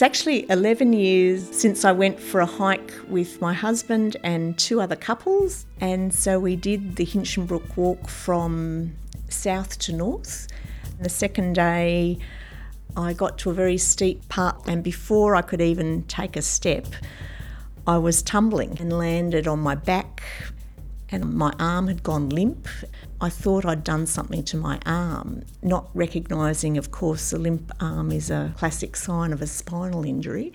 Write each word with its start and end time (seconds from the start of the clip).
It's 0.00 0.06
actually 0.06 0.48
11 0.48 0.94
years 0.94 1.46
since 1.54 1.84
I 1.84 1.92
went 1.92 2.18
for 2.18 2.40
a 2.40 2.46
hike 2.46 2.90
with 3.10 3.38
my 3.42 3.52
husband 3.52 4.16
and 4.24 4.56
two 4.56 4.80
other 4.80 4.96
couples. 4.96 5.66
And 5.78 6.10
so 6.14 6.40
we 6.40 6.56
did 6.56 6.96
the 6.96 7.04
Hinchinbrook 7.04 7.76
walk 7.76 8.08
from 8.08 8.96
south 9.28 9.78
to 9.80 9.92
north. 9.92 10.48
The 11.02 11.10
second 11.10 11.52
day, 11.52 12.16
I 12.96 13.12
got 13.12 13.36
to 13.40 13.50
a 13.50 13.52
very 13.52 13.76
steep 13.76 14.26
part, 14.30 14.66
and 14.66 14.82
before 14.82 15.36
I 15.36 15.42
could 15.42 15.60
even 15.60 16.04
take 16.04 16.34
a 16.34 16.40
step, 16.40 16.86
I 17.86 17.98
was 17.98 18.22
tumbling 18.22 18.78
and 18.80 18.90
landed 18.90 19.46
on 19.46 19.58
my 19.58 19.74
back, 19.74 20.22
and 21.10 21.34
my 21.34 21.52
arm 21.58 21.88
had 21.88 22.02
gone 22.02 22.30
limp. 22.30 22.66
I 23.22 23.28
thought 23.28 23.66
I'd 23.66 23.84
done 23.84 24.06
something 24.06 24.44
to 24.44 24.56
my 24.56 24.78
arm, 24.86 25.42
not 25.62 25.90
recognising, 25.92 26.78
of 26.78 26.90
course, 26.90 27.34
a 27.34 27.38
limp 27.38 27.70
arm 27.78 28.10
is 28.12 28.30
a 28.30 28.54
classic 28.56 28.96
sign 28.96 29.34
of 29.34 29.42
a 29.42 29.46
spinal 29.46 30.04
injury. 30.04 30.54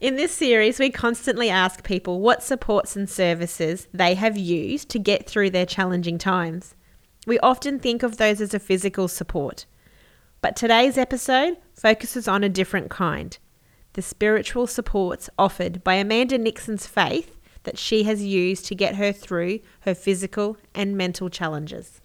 In 0.00 0.16
this 0.16 0.32
series, 0.32 0.80
we 0.80 0.90
constantly 0.90 1.48
ask 1.48 1.84
people 1.84 2.18
what 2.18 2.42
supports 2.42 2.96
and 2.96 3.08
services 3.08 3.86
they 3.94 4.14
have 4.14 4.36
used 4.36 4.88
to 4.88 4.98
get 4.98 5.28
through 5.28 5.50
their 5.50 5.66
challenging 5.66 6.18
times. 6.18 6.74
We 7.24 7.38
often 7.38 7.78
think 7.78 8.02
of 8.02 8.16
those 8.16 8.40
as 8.40 8.52
a 8.52 8.58
physical 8.58 9.06
support, 9.06 9.64
but 10.40 10.56
today's 10.56 10.98
episode 10.98 11.58
focuses 11.74 12.26
on 12.26 12.42
a 12.42 12.48
different 12.48 12.90
kind 12.90 13.38
the 13.94 14.02
spiritual 14.02 14.66
supports 14.66 15.28
offered 15.38 15.82
by 15.82 15.94
Amanda 15.94 16.38
Nixon's 16.38 16.86
faith 16.86 17.36
that 17.64 17.78
she 17.78 18.04
has 18.04 18.24
used 18.24 18.66
to 18.66 18.74
get 18.74 18.96
her 18.96 19.12
through 19.12 19.60
her 19.80 19.94
physical 19.94 20.56
and 20.74 20.96
mental 20.96 21.28
challenges. 21.28 22.00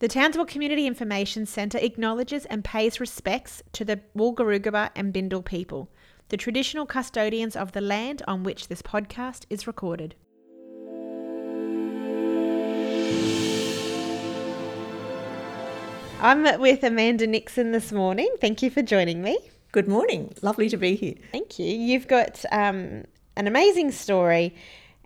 The 0.00 0.08
Townsville 0.08 0.46
Community 0.46 0.86
Information 0.86 1.46
Centre 1.46 1.78
acknowledges 1.78 2.44
and 2.46 2.64
pays 2.64 3.00
respects 3.00 3.62
to 3.72 3.84
the 3.84 4.00
Wulgurukaba 4.16 4.90
and 4.96 5.14
Bindal 5.14 5.44
people 5.44 5.88
the 6.30 6.36
traditional 6.36 6.86
custodians 6.86 7.54
of 7.54 7.72
the 7.72 7.80
land 7.80 8.22
on 8.26 8.42
which 8.42 8.68
this 8.68 8.82
podcast 8.82 9.44
is 9.50 9.66
recorded. 9.66 10.14
I'm 16.20 16.60
with 16.60 16.82
Amanda 16.82 17.26
Nixon 17.26 17.72
this 17.72 17.92
morning. 17.92 18.34
Thank 18.40 18.62
you 18.62 18.70
for 18.70 18.80
joining 18.80 19.20
me. 19.20 19.38
Good 19.74 19.88
morning. 19.88 20.32
Lovely 20.40 20.68
to 20.68 20.76
be 20.76 20.94
here. 20.94 21.14
Thank 21.32 21.58
you. 21.58 21.66
You've 21.66 22.06
got 22.06 22.44
um, 22.52 23.06
an 23.34 23.48
amazing 23.48 23.90
story, 23.90 24.54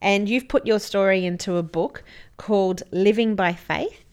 and 0.00 0.28
you've 0.28 0.47
put 0.47 0.66
your 0.66 0.78
story 0.78 1.24
into 1.24 1.56
a 1.56 1.62
book 1.62 2.05
called 2.36 2.83
Living 2.91 3.34
by 3.34 3.55
Faith. 3.55 4.05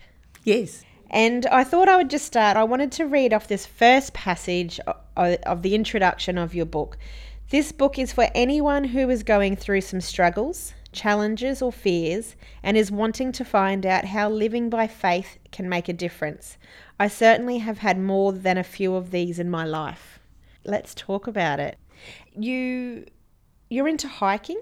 Yes. 0.46 0.86
And 1.10 1.46
I 1.48 1.66
thought 1.66 1.90
I 1.90 1.98
would 1.98 2.10
just 2.10 2.26
start. 2.26 2.56
I 2.56 2.64
wanted 2.64 2.94
to 2.94 3.06
read 3.06 3.34
off 3.34 3.50
this 3.50 3.66
first 3.66 4.14
passage 4.14 4.80
of 5.18 5.62
the 5.62 5.76
introduction 5.76 6.38
of 6.38 6.56
your 6.56 6.66
book. 6.66 6.98
This 7.50 7.74
book 7.74 8.00
is 8.00 8.14
for 8.14 8.30
anyone 8.34 8.86
who 8.86 9.10
is 9.10 9.24
going 9.24 9.58
through 9.58 9.82
some 9.82 10.00
struggles, 10.00 10.74
challenges, 10.94 11.62
or 11.62 11.74
fears 11.74 12.38
and 12.64 12.78
is 12.78 12.94
wanting 12.94 13.34
to 13.34 13.44
find 13.44 13.86
out 13.86 14.06
how 14.06 14.30
living 14.30 14.70
by 14.70 14.88
faith 14.88 15.38
can 15.52 15.68
make 15.68 15.90
a 15.90 15.94
difference. 15.94 16.58
I 16.98 17.10
certainly 17.10 17.58
have 17.58 17.80
had 17.80 18.00
more 18.00 18.32
than 18.32 18.58
a 18.58 18.64
few 18.64 18.96
of 18.96 19.12
these 19.12 19.38
in 19.38 19.50
my 19.50 19.66
life. 19.66 20.22
Let's 20.66 20.94
talk 20.96 21.28
about 21.28 21.60
it. 21.60 21.78
You 22.36 23.06
you're 23.70 23.88
into 23.88 24.08
hiking? 24.08 24.62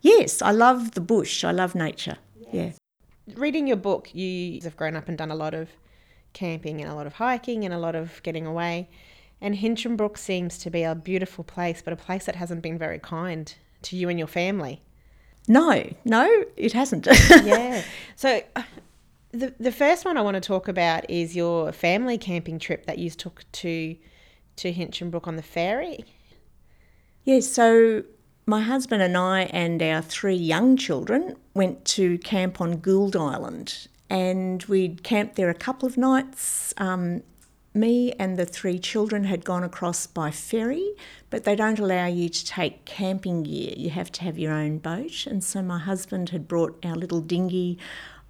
Yes, 0.00 0.40
I 0.40 0.50
love 0.50 0.92
the 0.92 1.00
bush. 1.00 1.44
I 1.44 1.50
love 1.52 1.74
nature. 1.74 2.16
Yes. 2.52 2.52
Yeah 2.52 2.72
reading 3.36 3.66
your 3.66 3.76
book, 3.76 4.14
you 4.14 4.60
have 4.62 4.76
grown 4.76 4.96
up 4.96 5.08
and 5.08 5.16
done 5.16 5.30
a 5.30 5.34
lot 5.34 5.54
of 5.54 5.68
camping 6.32 6.80
and 6.80 6.90
a 6.90 6.94
lot 6.94 7.06
of 7.06 7.14
hiking 7.14 7.64
and 7.64 7.74
a 7.74 7.78
lot 7.78 7.94
of 7.94 8.22
getting 8.22 8.46
away. 8.46 8.88
And 9.40 9.56
Hinchinbrook 9.56 10.18
seems 10.18 10.58
to 10.58 10.70
be 10.70 10.82
a 10.82 10.94
beautiful 10.94 11.44
place, 11.44 11.82
but 11.82 11.92
a 11.92 11.96
place 11.96 12.26
that 12.26 12.36
hasn't 12.36 12.62
been 12.62 12.78
very 12.78 12.98
kind 12.98 13.52
to 13.82 13.96
you 13.96 14.08
and 14.08 14.18
your 14.18 14.28
family. 14.28 14.82
No, 15.48 15.90
no, 16.04 16.44
it 16.56 16.72
hasn't. 16.72 17.06
yeah. 17.30 17.82
So 18.14 18.42
uh, 18.54 18.62
the 19.32 19.54
the 19.58 19.72
first 19.72 20.04
one 20.04 20.18
I 20.18 20.20
want 20.20 20.34
to 20.34 20.40
talk 20.40 20.68
about 20.68 21.08
is 21.08 21.34
your 21.34 21.72
family 21.72 22.18
camping 22.18 22.58
trip 22.58 22.84
that 22.84 22.98
you 22.98 23.08
took 23.08 23.50
to 23.52 23.96
to 24.60 24.72
Hinchinbrook 24.72 25.26
on 25.26 25.36
the 25.36 25.42
ferry. 25.42 26.04
Yes, 27.24 27.46
yeah, 27.46 27.52
so 27.54 28.04
my 28.46 28.60
husband 28.60 29.02
and 29.02 29.16
I 29.16 29.42
and 29.42 29.82
our 29.82 30.02
three 30.02 30.34
young 30.34 30.76
children 30.76 31.36
went 31.54 31.84
to 31.96 32.18
camp 32.18 32.60
on 32.60 32.78
Goold 32.78 33.14
Island 33.14 33.88
and 34.08 34.62
we'd 34.64 35.04
camped 35.04 35.36
there 35.36 35.50
a 35.50 35.54
couple 35.54 35.86
of 35.86 35.96
nights. 35.96 36.74
Um, 36.76 37.22
me 37.72 38.12
and 38.18 38.36
the 38.36 38.44
three 38.44 38.78
children 38.80 39.24
had 39.24 39.44
gone 39.44 39.62
across 39.62 40.06
by 40.06 40.32
ferry, 40.32 40.90
but 41.30 41.44
they 41.44 41.54
don't 41.54 41.78
allow 41.78 42.06
you 42.06 42.28
to 42.28 42.44
take 42.44 42.84
camping 42.84 43.44
gear. 43.44 43.72
You 43.76 43.90
have 43.90 44.10
to 44.12 44.22
have 44.24 44.38
your 44.38 44.52
own 44.52 44.78
boat. 44.78 45.26
And 45.26 45.44
so 45.44 45.62
my 45.62 45.78
husband 45.78 46.30
had 46.30 46.48
brought 46.48 46.84
our 46.84 46.96
little 46.96 47.20
dinghy 47.20 47.78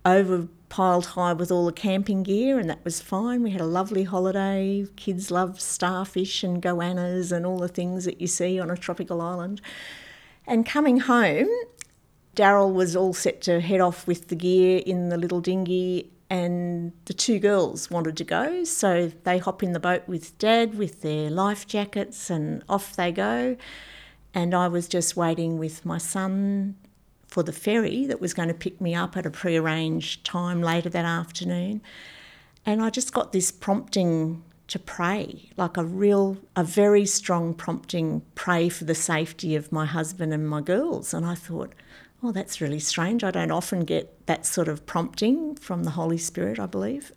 over 0.05 0.49
piled 0.71 1.05
high 1.05 1.35
with 1.35 1.51
all 1.51 1.67
the 1.67 1.73
camping 1.73 2.23
gear, 2.23 2.59
and 2.59 2.71
that 2.71 2.83
was 2.85 3.03
fine. 3.03 3.43
We 3.43 3.51
had 3.51 3.61
a 3.61 3.67
lovely 3.67 4.05
holiday. 4.05 4.87
Kids 4.97 5.31
love 5.31 5.61
starfish 5.61 6.43
and 6.43 6.63
goannas 6.63 7.31
and 7.33 7.45
all 7.45 7.59
the 7.59 7.69
things 7.69 8.07
that 8.07 8.21
you 8.23 8.27
see 8.27 8.59
on 8.59 8.71
a 8.71 8.77
tropical 8.77 9.21
island. 9.21 9.61
And 10.47 10.65
coming 10.65 11.01
home, 11.01 11.49
Daryl 12.35 12.73
was 12.73 12.97
all 12.97 13.13
set 13.13 13.43
to 13.43 13.61
head 13.61 13.81
off 13.81 14.07
with 14.07 14.29
the 14.29 14.37
gear 14.37 14.83
in 14.87 15.11
the 15.11 15.19
little 15.19 15.41
dinghy, 15.41 16.11
and 16.31 16.93
the 17.07 17.15
two 17.15 17.41
girls 17.41 17.91
wanted 17.91 18.17
to 18.17 18.25
go. 18.25 18.63
So 18.65 19.13
they 19.25 19.39
hop 19.39 19.63
in 19.63 19.73
the 19.73 19.81
boat 19.81 20.05
with 20.07 20.39
Dad 20.39 20.79
with 20.79 21.03
their 21.03 21.29
life 21.29 21.67
jackets, 21.67 22.31
and 22.31 22.63
off 22.69 22.95
they 22.97 23.13
go. 23.13 23.57
And 24.33 24.55
I 24.55 24.69
was 24.69 24.87
just 24.87 25.17
waiting 25.17 25.59
with 25.59 25.85
my 25.85 25.99
son 25.99 26.77
for 27.31 27.43
the 27.45 27.53
ferry 27.53 28.07
that 28.07 28.21
was 28.21 28.35
going 28.35 28.49
to 28.49 28.55
pick 28.55 28.81
me 28.81 28.95
up 28.95 29.17
at 29.17 29.25
a 29.25 29.31
prearranged 29.31 30.25
time 30.25 30.61
later 30.61 30.89
that 30.89 31.05
afternoon. 31.05 31.81
And 32.67 32.83
I 32.83 32.91
just 32.91 33.13
got 33.13 33.33
this 33.33 33.53
prompting 33.53 34.43
to 34.67 34.79
pray, 34.79 35.51
like 35.57 35.77
a 35.77 35.85
real, 35.85 36.39
a 36.57 36.65
very 36.65 37.07
strong 37.07 37.55
prompting, 37.55 38.23
pray 38.35 38.69
for 38.69 38.85
the 38.85 38.95
safety 38.95 39.57
of 39.57 39.73
my 39.73 39.87
husband 39.87 40.33
and 40.33 40.49
my 40.49 40.61
girls. 40.61 41.15
And 41.15 41.25
I 41.25 41.35
thought, 41.35 41.73
oh, 42.23 42.33
that's 42.33 42.61
really 42.61 42.81
strange. 42.81 43.25
I 43.25 43.31
don't 43.31 43.51
often 43.51 43.85
get 43.85 44.27
that 44.27 44.45
sort 44.45 44.69
of 44.69 44.85
prompting 44.85 45.55
from 45.55 45.85
the 45.85 45.91
Holy 45.91 46.19
Spirit, 46.19 46.59
I 46.59 46.67
believe. 46.67 47.13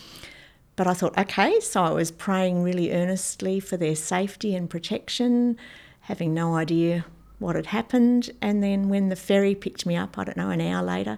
But 0.75 0.87
I 0.87 0.93
thought, 0.93 1.17
okay, 1.17 1.59
so 1.59 1.83
I 1.83 1.91
was 1.91 2.11
praying 2.11 2.63
really 2.63 2.91
earnestly 2.91 3.59
for 3.59 3.77
their 3.77 3.95
safety 3.95 4.55
and 4.55 4.69
protection, 4.69 5.57
having 6.01 6.33
no 6.33 6.55
idea 6.55 7.05
what 7.43 7.55
had 7.55 7.67
happened. 7.67 8.31
And 8.41 8.63
then 8.63 8.89
when 8.89 9.09
the 9.09 9.15
ferry 9.15 9.55
picked 9.55 9.85
me 9.85 9.95
up, 9.95 10.17
I 10.17 10.23
don't 10.23 10.37
know, 10.37 10.49
an 10.49 10.61
hour 10.61 10.83
later, 10.83 11.17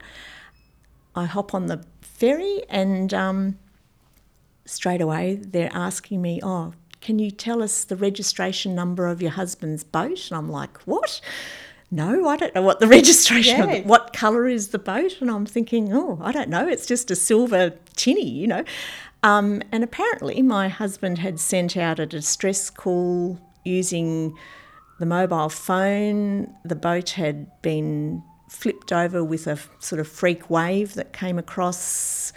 I 1.16 1.26
hop 1.26 1.54
on 1.54 1.68
the 1.68 1.86
ferry 2.02 2.64
and 2.70 3.14
um, 3.14 3.58
straight 4.66 5.02
away 5.02 5.36
they're 5.36 5.72
asking 5.74 6.22
me, 6.22 6.40
oh, 6.44 6.74
can 7.02 7.20
you 7.20 7.30
tell 7.30 7.62
us 7.62 7.84
the 7.84 7.96
registration 7.96 8.74
number 8.74 9.08
of 9.08 9.22
your 9.22 9.32
husband's 9.32 9.84
boat? 9.84 10.30
And 10.30 10.38
I'm 10.38 10.50
like, 10.50 10.78
what? 10.86 11.22
No, 11.92 12.28
I 12.28 12.36
don't 12.36 12.56
know 12.56 12.64
what 12.64 12.80
the 12.80 12.88
registration 13.00 13.70
yeah. 13.70 13.76
of 13.76 13.86
what 13.86 14.12
colour 14.12 14.48
is 14.48 14.70
the 14.70 14.80
boat. 14.80 15.22
And 15.22 15.30
I'm 15.30 15.46
thinking, 15.46 15.94
oh, 15.94 16.20
I 16.22 16.32
don't 16.32 16.50
know. 16.50 16.68
It's 16.68 16.88
just 16.88 17.12
a 17.12 17.16
silver 17.16 17.74
tinny, 17.96 18.28
you 18.28 18.48
know. 18.48 18.64
Um, 19.22 19.62
and 19.72 19.84
apparently, 19.84 20.42
my 20.42 20.68
husband 20.68 21.20
had 21.20 21.40
sent 21.40 21.78
out 21.78 22.00
a 22.00 22.06
distress 22.06 22.70
call 22.70 23.40
using 23.64 24.38
the 25.00 25.06
mobile 25.06 25.50
phone. 25.50 26.56
The 26.64 26.76
boat 26.76 27.12
had 27.12 27.62
been 27.62 28.24
flipped 28.50 28.92
over 28.94 29.24
with 29.24 29.48
a 29.48 29.58
sort 29.80 30.00
of 30.00 30.08
freak 30.08 30.50
wave 30.50 30.94
that 30.94 31.14
came 31.14 31.38
across 31.38 32.32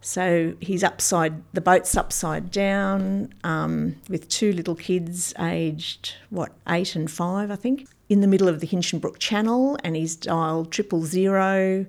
so 0.00 0.54
he's 0.60 0.82
upside, 0.82 1.42
the 1.52 1.60
boat's 1.60 1.96
upside 1.96 2.50
down 2.50 3.34
um, 3.44 3.96
with 4.08 4.28
two 4.28 4.52
little 4.52 4.74
kids 4.74 5.34
aged, 5.38 6.14
what, 6.30 6.52
eight 6.68 6.96
and 6.96 7.10
five, 7.10 7.50
I 7.50 7.56
think, 7.56 7.86
in 8.08 8.20
the 8.22 8.26
middle 8.26 8.48
of 8.48 8.60
the 8.60 8.66
Hinchinbrook 8.66 9.18
Channel, 9.18 9.78
and 9.84 9.96
he's 9.96 10.16
dialed 10.16 10.72
triple 10.72 11.04
zero 11.04 11.84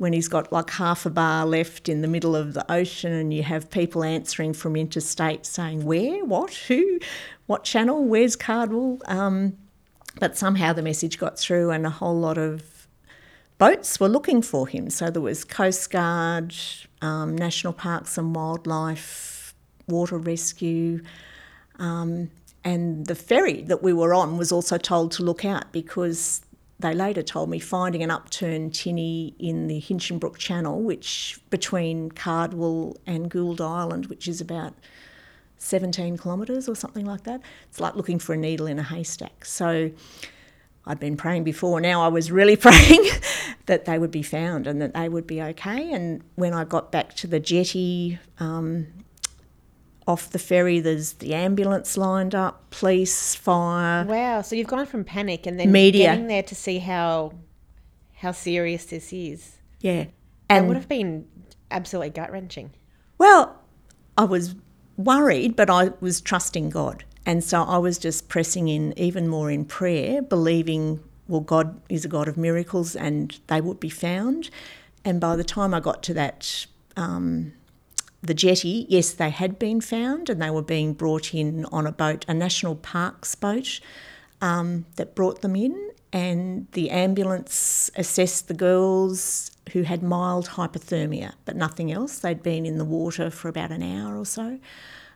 when 0.00 0.14
he's 0.14 0.28
got 0.28 0.50
like 0.50 0.70
half 0.70 1.04
a 1.04 1.10
bar 1.10 1.44
left 1.44 1.86
in 1.86 2.00
the 2.00 2.08
middle 2.08 2.34
of 2.34 2.54
the 2.54 2.72
ocean, 2.72 3.12
and 3.12 3.34
you 3.34 3.42
have 3.42 3.70
people 3.70 4.02
answering 4.02 4.54
from 4.54 4.74
interstate 4.74 5.44
saying, 5.44 5.84
Where, 5.84 6.24
what, 6.24 6.54
who, 6.54 6.98
what 7.44 7.64
channel, 7.64 8.02
where's 8.06 8.34
Cardwell? 8.34 8.98
Um, 9.04 9.58
but 10.18 10.38
somehow 10.38 10.72
the 10.72 10.80
message 10.80 11.18
got 11.18 11.38
through, 11.38 11.70
and 11.70 11.84
a 11.84 11.90
whole 11.90 12.18
lot 12.18 12.38
of 12.38 12.88
boats 13.58 14.00
were 14.00 14.08
looking 14.08 14.40
for 14.40 14.66
him. 14.66 14.88
So 14.88 15.10
there 15.10 15.20
was 15.20 15.44
Coast 15.44 15.90
Guard, 15.90 16.54
um, 17.02 17.36
National 17.36 17.74
Parks 17.74 18.16
and 18.16 18.34
Wildlife, 18.34 19.54
Water 19.86 20.16
Rescue, 20.16 21.02
um, 21.78 22.30
and 22.64 23.04
the 23.04 23.14
ferry 23.14 23.60
that 23.64 23.82
we 23.82 23.92
were 23.92 24.14
on 24.14 24.38
was 24.38 24.50
also 24.50 24.78
told 24.78 25.12
to 25.12 25.22
look 25.22 25.44
out 25.44 25.70
because 25.72 26.40
they 26.80 26.94
later 26.94 27.22
told 27.22 27.50
me 27.50 27.58
finding 27.58 28.02
an 28.02 28.10
upturned 28.10 28.74
tinny 28.74 29.34
in 29.38 29.66
the 29.66 29.80
Hinchinbrook 29.80 30.36
Channel, 30.36 30.82
which 30.82 31.40
between 31.50 32.10
Cardwell 32.10 32.96
and 33.06 33.30
Goold 33.30 33.60
Island, 33.60 34.06
which 34.06 34.26
is 34.26 34.40
about 34.40 34.74
17 35.58 36.16
kilometres 36.16 36.68
or 36.68 36.74
something 36.74 37.04
like 37.04 37.24
that. 37.24 37.42
It's 37.68 37.80
like 37.80 37.94
looking 37.94 38.18
for 38.18 38.32
a 38.32 38.36
needle 38.36 38.66
in 38.66 38.78
a 38.78 38.82
haystack. 38.82 39.44
So 39.44 39.90
I'd 40.86 40.98
been 40.98 41.16
praying 41.16 41.44
before. 41.44 41.80
Now 41.80 42.02
I 42.02 42.08
was 42.08 42.32
really 42.32 42.56
praying 42.68 43.04
that 43.66 43.84
they 43.84 43.98
would 43.98 44.10
be 44.10 44.22
found 44.22 44.66
and 44.66 44.80
that 44.80 44.94
they 44.94 45.08
would 45.08 45.26
be 45.26 45.42
okay. 45.42 45.92
And 45.92 46.22
when 46.36 46.54
I 46.54 46.64
got 46.64 46.90
back 46.90 47.14
to 47.16 47.26
the 47.26 47.40
jetty 47.40 48.18
um, 48.38 48.86
off 50.10 50.30
the 50.30 50.38
ferry, 50.38 50.80
there's 50.80 51.14
the 51.14 51.34
ambulance 51.34 51.96
lined 51.96 52.34
up, 52.34 52.68
police, 52.70 53.34
fire. 53.36 54.04
Wow. 54.04 54.42
So 54.42 54.56
you've 54.56 54.66
gone 54.66 54.86
from 54.86 55.04
panic 55.04 55.46
and 55.46 55.58
then 55.58 55.70
Media. 55.70 56.06
getting 56.06 56.26
there 56.26 56.42
to 56.42 56.54
see 56.54 56.78
how 56.78 57.32
how 58.16 58.32
serious 58.32 58.86
this 58.86 59.12
is. 59.12 59.58
Yeah. 59.80 60.06
That 60.48 60.66
would 60.66 60.76
have 60.76 60.88
been 60.88 61.26
absolutely 61.70 62.10
gut 62.10 62.30
wrenching. 62.32 62.70
Well, 63.18 63.56
I 64.18 64.24
was 64.24 64.56
worried, 64.96 65.54
but 65.56 65.70
I 65.70 65.92
was 66.00 66.20
trusting 66.20 66.70
God. 66.70 67.04
And 67.24 67.44
so 67.44 67.62
I 67.62 67.78
was 67.78 67.96
just 67.98 68.28
pressing 68.28 68.68
in 68.68 68.92
even 68.98 69.28
more 69.28 69.50
in 69.50 69.64
prayer, 69.64 70.20
believing, 70.20 71.00
well, 71.28 71.40
God 71.40 71.80
is 71.88 72.04
a 72.04 72.08
God 72.08 72.28
of 72.28 72.36
miracles 72.36 72.96
and 72.96 73.38
they 73.46 73.60
would 73.60 73.78
be 73.78 73.88
found. 73.88 74.50
And 75.04 75.20
by 75.20 75.36
the 75.36 75.44
time 75.44 75.72
I 75.72 75.80
got 75.80 76.02
to 76.04 76.14
that, 76.14 76.66
um, 76.96 77.52
the 78.22 78.34
jetty, 78.34 78.86
yes, 78.88 79.12
they 79.12 79.30
had 79.30 79.58
been 79.58 79.80
found 79.80 80.28
and 80.28 80.40
they 80.42 80.50
were 80.50 80.62
being 80.62 80.92
brought 80.92 81.34
in 81.34 81.64
on 81.66 81.86
a 81.86 81.92
boat, 81.92 82.24
a 82.28 82.34
national 82.34 82.76
parks 82.76 83.34
boat 83.34 83.80
um, 84.40 84.84
that 84.96 85.14
brought 85.14 85.40
them 85.42 85.56
in. 85.56 85.90
And 86.12 86.66
the 86.72 86.90
ambulance 86.90 87.88
assessed 87.94 88.48
the 88.48 88.54
girls 88.54 89.52
who 89.72 89.82
had 89.82 90.02
mild 90.02 90.48
hypothermia, 90.48 91.34
but 91.44 91.54
nothing 91.54 91.92
else. 91.92 92.18
They'd 92.18 92.42
been 92.42 92.66
in 92.66 92.78
the 92.78 92.84
water 92.84 93.30
for 93.30 93.48
about 93.48 93.70
an 93.70 93.82
hour 93.82 94.18
or 94.18 94.26
so. 94.26 94.58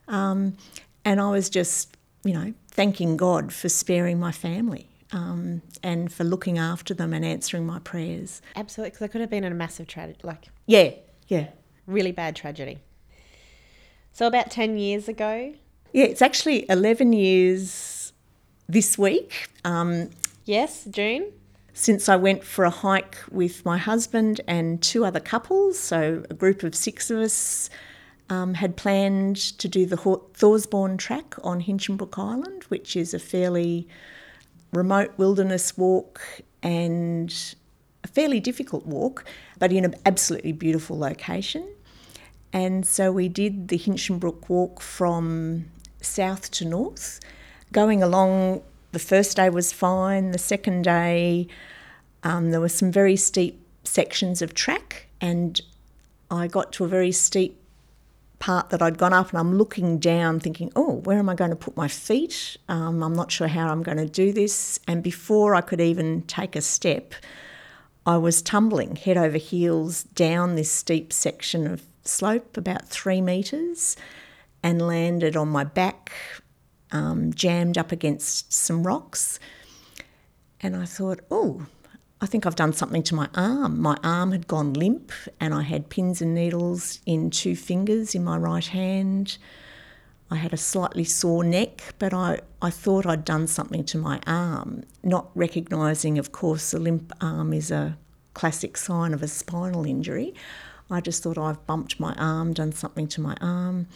Um, 0.06 0.56
and 1.04 1.20
I 1.20 1.30
was 1.30 1.50
just, 1.50 1.96
you 2.24 2.32
know, 2.32 2.54
thanking 2.70 3.16
God 3.16 3.52
for 3.52 3.68
sparing 3.68 4.20
my 4.20 4.30
family 4.30 4.88
um, 5.10 5.62
and 5.82 6.12
for 6.12 6.22
looking 6.22 6.58
after 6.58 6.94
them 6.94 7.12
and 7.12 7.24
answering 7.24 7.66
my 7.66 7.80
prayers. 7.80 8.40
Absolutely, 8.54 8.90
because 8.90 9.04
it 9.06 9.10
could 9.10 9.20
have 9.20 9.30
been 9.30 9.44
in 9.44 9.52
a 9.52 9.56
massive 9.56 9.88
tragedy, 9.88 10.20
like 10.22 10.46
Yeah, 10.66 10.90
yeah. 11.26 11.48
really 11.86 12.12
bad 12.12 12.36
tragedy. 12.36 12.78
So 14.14 14.28
about 14.28 14.50
ten 14.50 14.78
years 14.78 15.08
ago, 15.08 15.52
Yeah, 15.92 16.04
it's 16.04 16.22
actually 16.22 16.64
11 16.70 17.12
years 17.12 18.12
this 18.68 18.96
week 18.96 19.48
um, 19.64 20.10
yes, 20.44 20.84
June. 20.88 21.32
since 21.72 22.08
I 22.08 22.14
went 22.16 22.44
for 22.44 22.64
a 22.64 22.70
hike 22.70 23.18
with 23.30 23.64
my 23.64 23.76
husband 23.76 24.40
and 24.46 24.80
two 24.80 25.04
other 25.04 25.20
couples. 25.20 25.78
So, 25.78 26.22
a 26.30 26.34
group 26.34 26.62
of 26.62 26.74
six 26.76 27.10
of 27.10 27.18
us 27.18 27.68
um, 28.30 28.54
had 28.54 28.76
planned 28.76 29.36
to 29.58 29.68
do 29.68 29.84
the 29.84 29.96
Thorsborne 29.96 30.96
track 30.96 31.34
on 31.42 31.60
Hinchinbrook 31.60 32.16
Island, 32.16 32.62
which 32.68 32.94
is 32.96 33.14
a 33.14 33.18
fairly 33.18 33.88
remote 34.72 35.12
wilderness 35.18 35.76
walk 35.76 36.20
and 36.62 37.34
a 38.04 38.08
fairly 38.08 38.38
difficult 38.40 38.86
walk, 38.86 39.24
but 39.58 39.72
in 39.72 39.84
an 39.84 39.94
absolutely 40.06 40.52
beautiful 40.52 40.96
location. 40.98 41.68
And 42.54 42.86
so 42.86 43.10
we 43.10 43.28
did 43.28 43.66
the 43.66 43.76
Hinchinbrook 43.76 44.48
walk 44.48 44.80
from 44.80 45.66
south 46.00 46.52
to 46.52 46.64
north. 46.64 47.18
Going 47.72 48.00
along, 48.00 48.62
the 48.92 49.00
first 49.00 49.36
day 49.36 49.50
was 49.50 49.72
fine. 49.72 50.30
The 50.30 50.38
second 50.38 50.82
day, 50.82 51.48
um, 52.22 52.52
there 52.52 52.60
were 52.60 52.68
some 52.68 52.92
very 52.92 53.16
steep 53.16 53.60
sections 53.82 54.40
of 54.40 54.54
track, 54.54 55.08
and 55.20 55.60
I 56.30 56.46
got 56.46 56.72
to 56.74 56.84
a 56.84 56.88
very 56.88 57.10
steep 57.10 57.60
part 58.38 58.70
that 58.70 58.80
I'd 58.80 58.98
gone 58.98 59.12
up, 59.12 59.30
and 59.30 59.38
I'm 59.38 59.58
looking 59.58 59.98
down, 59.98 60.38
thinking, 60.38 60.70
"Oh, 60.76 61.00
where 61.02 61.18
am 61.18 61.28
I 61.28 61.34
going 61.34 61.50
to 61.50 61.56
put 61.56 61.76
my 61.76 61.88
feet? 61.88 62.56
Um, 62.68 63.02
I'm 63.02 63.14
not 63.14 63.32
sure 63.32 63.48
how 63.48 63.68
I'm 63.68 63.82
going 63.82 63.98
to 63.98 64.08
do 64.08 64.32
this." 64.32 64.78
And 64.86 65.02
before 65.02 65.56
I 65.56 65.60
could 65.60 65.80
even 65.80 66.22
take 66.22 66.54
a 66.54 66.60
step, 66.60 67.14
I 68.06 68.16
was 68.16 68.42
tumbling 68.42 68.94
head 68.94 69.16
over 69.16 69.38
heels 69.38 70.04
down 70.04 70.54
this 70.54 70.70
steep 70.70 71.12
section 71.12 71.66
of 71.66 71.82
slope, 72.04 72.56
about 72.56 72.88
three 72.88 73.20
metres, 73.20 73.96
and 74.62 74.80
landed 74.80 75.36
on 75.36 75.48
my 75.48 75.64
back, 75.64 76.12
um, 76.92 77.32
jammed 77.32 77.76
up 77.76 77.92
against 77.92 78.52
some 78.52 78.86
rocks. 78.86 79.38
And 80.60 80.74
I 80.76 80.84
thought, 80.84 81.20
oh, 81.30 81.66
I 82.20 82.26
think 82.26 82.46
I've 82.46 82.56
done 82.56 82.72
something 82.72 83.02
to 83.04 83.14
my 83.14 83.28
arm. 83.34 83.80
My 83.80 83.98
arm 84.02 84.32
had 84.32 84.46
gone 84.46 84.72
limp, 84.72 85.12
and 85.38 85.52
I 85.52 85.62
had 85.62 85.90
pins 85.90 86.22
and 86.22 86.34
needles 86.34 87.00
in 87.04 87.30
two 87.30 87.54
fingers 87.54 88.14
in 88.14 88.24
my 88.24 88.38
right 88.38 88.66
hand. 88.66 89.36
I 90.30 90.36
had 90.36 90.54
a 90.54 90.56
slightly 90.56 91.04
sore 91.04 91.44
neck, 91.44 91.94
but 91.98 92.14
I, 92.14 92.40
I 92.62 92.70
thought 92.70 93.04
I'd 93.04 93.26
done 93.26 93.46
something 93.46 93.84
to 93.84 93.98
my 93.98 94.20
arm, 94.26 94.84
not 95.02 95.30
recognising, 95.34 96.18
of 96.18 96.32
course, 96.32 96.72
a 96.72 96.78
limp 96.78 97.12
arm 97.20 97.52
is 97.52 97.70
a 97.70 97.98
classic 98.32 98.76
sign 98.76 99.12
of 99.12 99.22
a 99.22 99.28
spinal 99.28 99.84
injury. 99.84 100.34
I 100.90 101.00
just 101.00 101.22
thought 101.22 101.38
oh, 101.38 101.44
I've 101.44 101.66
bumped 101.66 101.98
my 101.98 102.14
arm, 102.14 102.52
done 102.52 102.72
something 102.72 103.06
to 103.08 103.20
my 103.20 103.36
arm. 103.40 103.86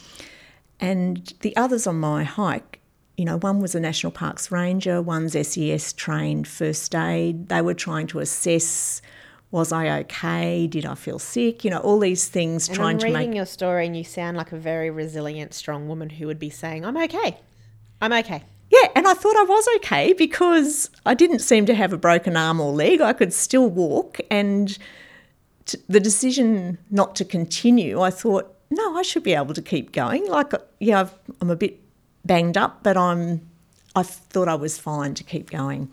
And 0.81 1.33
the 1.41 1.57
others 1.57 1.87
on 1.87 1.99
my 1.99 2.25
hike, 2.25 2.81
you 3.17 3.25
know, 3.25 3.37
one 3.37 3.61
was 3.61 3.75
a 3.75 3.81
National 3.81 4.13
Parks 4.13 4.51
Ranger, 4.51 5.03
one's 5.03 5.33
SES 5.33 5.93
trained 5.93 6.47
first 6.47 6.95
aid. 6.95 7.49
They 7.49 7.61
were 7.61 7.75
trying 7.75 8.07
to 8.09 8.21
assess 8.21 9.03
was 9.51 9.73
I 9.73 10.01
okay? 10.01 10.67
Did 10.67 10.85
I 10.85 10.95
feel 10.95 11.19
sick? 11.19 11.65
You 11.65 11.71
know, 11.71 11.79
all 11.79 11.99
these 11.99 12.29
things 12.29 12.69
And 12.69 12.77
trying 12.77 12.97
I'm 12.97 12.99
to 12.99 13.07
reading 13.07 13.33
your 13.33 13.47
story, 13.47 13.87
and 13.87 13.97
you 13.97 14.05
sound 14.05 14.37
like 14.37 14.53
a 14.53 14.59
very 14.59 14.91
resilient, 14.91 15.55
strong 15.55 15.89
woman 15.89 16.11
who 16.11 16.27
would 16.27 16.39
be 16.39 16.51
saying, 16.51 16.85
"I'm 16.85 16.97
okay. 16.99 17.39
I'm 18.01 18.13
okay." 18.13 18.45
Yeah, 18.71 18.89
and 18.95 19.09
I 19.09 19.15
thought 19.15 19.37
I 19.37 19.45
was 19.45 19.67
okay 19.77 20.13
because 20.13 20.91
I 21.07 21.15
didn't 21.15 21.39
seem 21.39 21.65
to 21.67 21.75
have 21.75 21.95
a 21.95 21.97
broken 21.97 22.37
arm 22.37 22.61
or 22.61 22.73
leg. 22.73 23.01
I 23.01 23.15
could 23.15 23.33
still 23.33 23.71
walk. 23.71 24.19
And 24.31 24.77
the 25.89 26.01
decision 26.01 26.79
not 26.91 27.17
to 27.17 27.25
continue, 27.25 28.01
I 28.01 28.11
thought, 28.11 28.55
no, 28.71 28.97
I 28.97 29.03
should 29.03 29.23
be 29.23 29.35
able 29.35 29.55
to 29.55 29.63
keep 29.63 29.93
going. 29.93 30.27
Like, 30.29 30.53
yeah, 30.79 31.01
I've, 31.01 31.15
I'm 31.41 31.51
a 31.51 31.57
bit 31.57 31.81
banged 32.25 32.57
up, 32.57 32.83
but 32.83 32.97
I'm. 32.97 33.49
I 33.97 34.03
thought 34.03 34.49
I 34.49 34.55
was 34.55 34.79
fine 34.79 35.15
to 35.15 35.25
keep 35.25 35.51
going. 35.51 35.91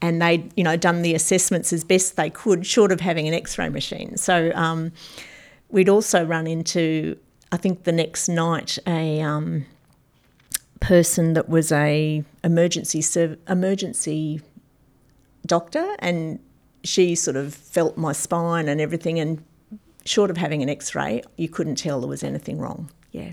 And 0.00 0.20
they'd, 0.20 0.50
you 0.56 0.64
know, 0.64 0.76
done 0.76 1.02
the 1.02 1.14
assessments 1.14 1.72
as 1.72 1.84
best 1.84 2.16
they 2.16 2.30
could, 2.30 2.66
short 2.66 2.90
of 2.90 3.00
having 3.00 3.28
an 3.28 3.34
X-ray 3.34 3.68
machine. 3.68 4.16
So 4.16 4.50
um, 4.54 4.90
we'd 5.68 5.88
also 5.88 6.24
run 6.24 6.46
into, 6.46 7.16
I 7.52 7.58
think, 7.58 7.84
the 7.84 7.92
next 7.92 8.28
night 8.28 8.78
a. 8.86 9.20
Um, 9.20 9.66
person 10.80 11.34
that 11.34 11.48
was 11.48 11.70
a 11.70 12.24
emergency 12.42 13.00
serv- 13.00 13.38
emergency 13.48 14.40
doctor 15.46 15.94
and 16.00 16.40
she 16.84 17.14
sort 17.14 17.36
of 17.36 17.54
felt 17.54 17.96
my 17.96 18.12
spine 18.12 18.68
and 18.68 18.80
everything 18.80 19.18
and 19.18 19.42
short 20.04 20.30
of 20.30 20.36
having 20.36 20.62
an 20.62 20.68
x-ray 20.68 21.22
you 21.36 21.48
couldn't 21.48 21.76
tell 21.76 22.00
there 22.00 22.08
was 22.08 22.24
anything 22.24 22.58
wrong 22.58 22.90
yeah 23.12 23.32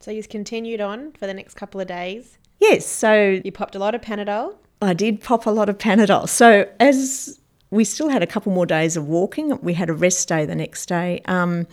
So 0.00 0.10
you 0.10 0.22
continued 0.24 0.80
on 0.80 1.12
for 1.12 1.26
the 1.26 1.32
next 1.34 1.54
couple 1.54 1.80
of 1.80 1.86
days. 1.86 2.36
yes 2.60 2.84
so 2.86 3.40
You 3.44 3.52
popped 3.52 3.74
a 3.74 3.78
lot 3.78 3.94
of 3.94 4.00
Panadol. 4.02 4.56
I 4.82 4.92
did 4.92 5.22
pop 5.22 5.46
a 5.46 5.50
lot 5.50 5.68
of 5.70 5.78
Panadol. 5.78 6.28
So 6.28 6.68
as 6.78 7.40
we 7.70 7.84
still 7.84 8.10
had 8.10 8.22
a 8.22 8.26
couple 8.26 8.52
more 8.52 8.66
days 8.66 8.96
of 8.98 9.08
walking, 9.08 9.58
we 9.62 9.72
had 9.74 9.88
a 9.88 9.94
rest 9.94 10.28
day 10.28 10.44
the 10.44 10.54
next 10.54 10.86
day. 10.86 11.22
Um, 11.24 11.66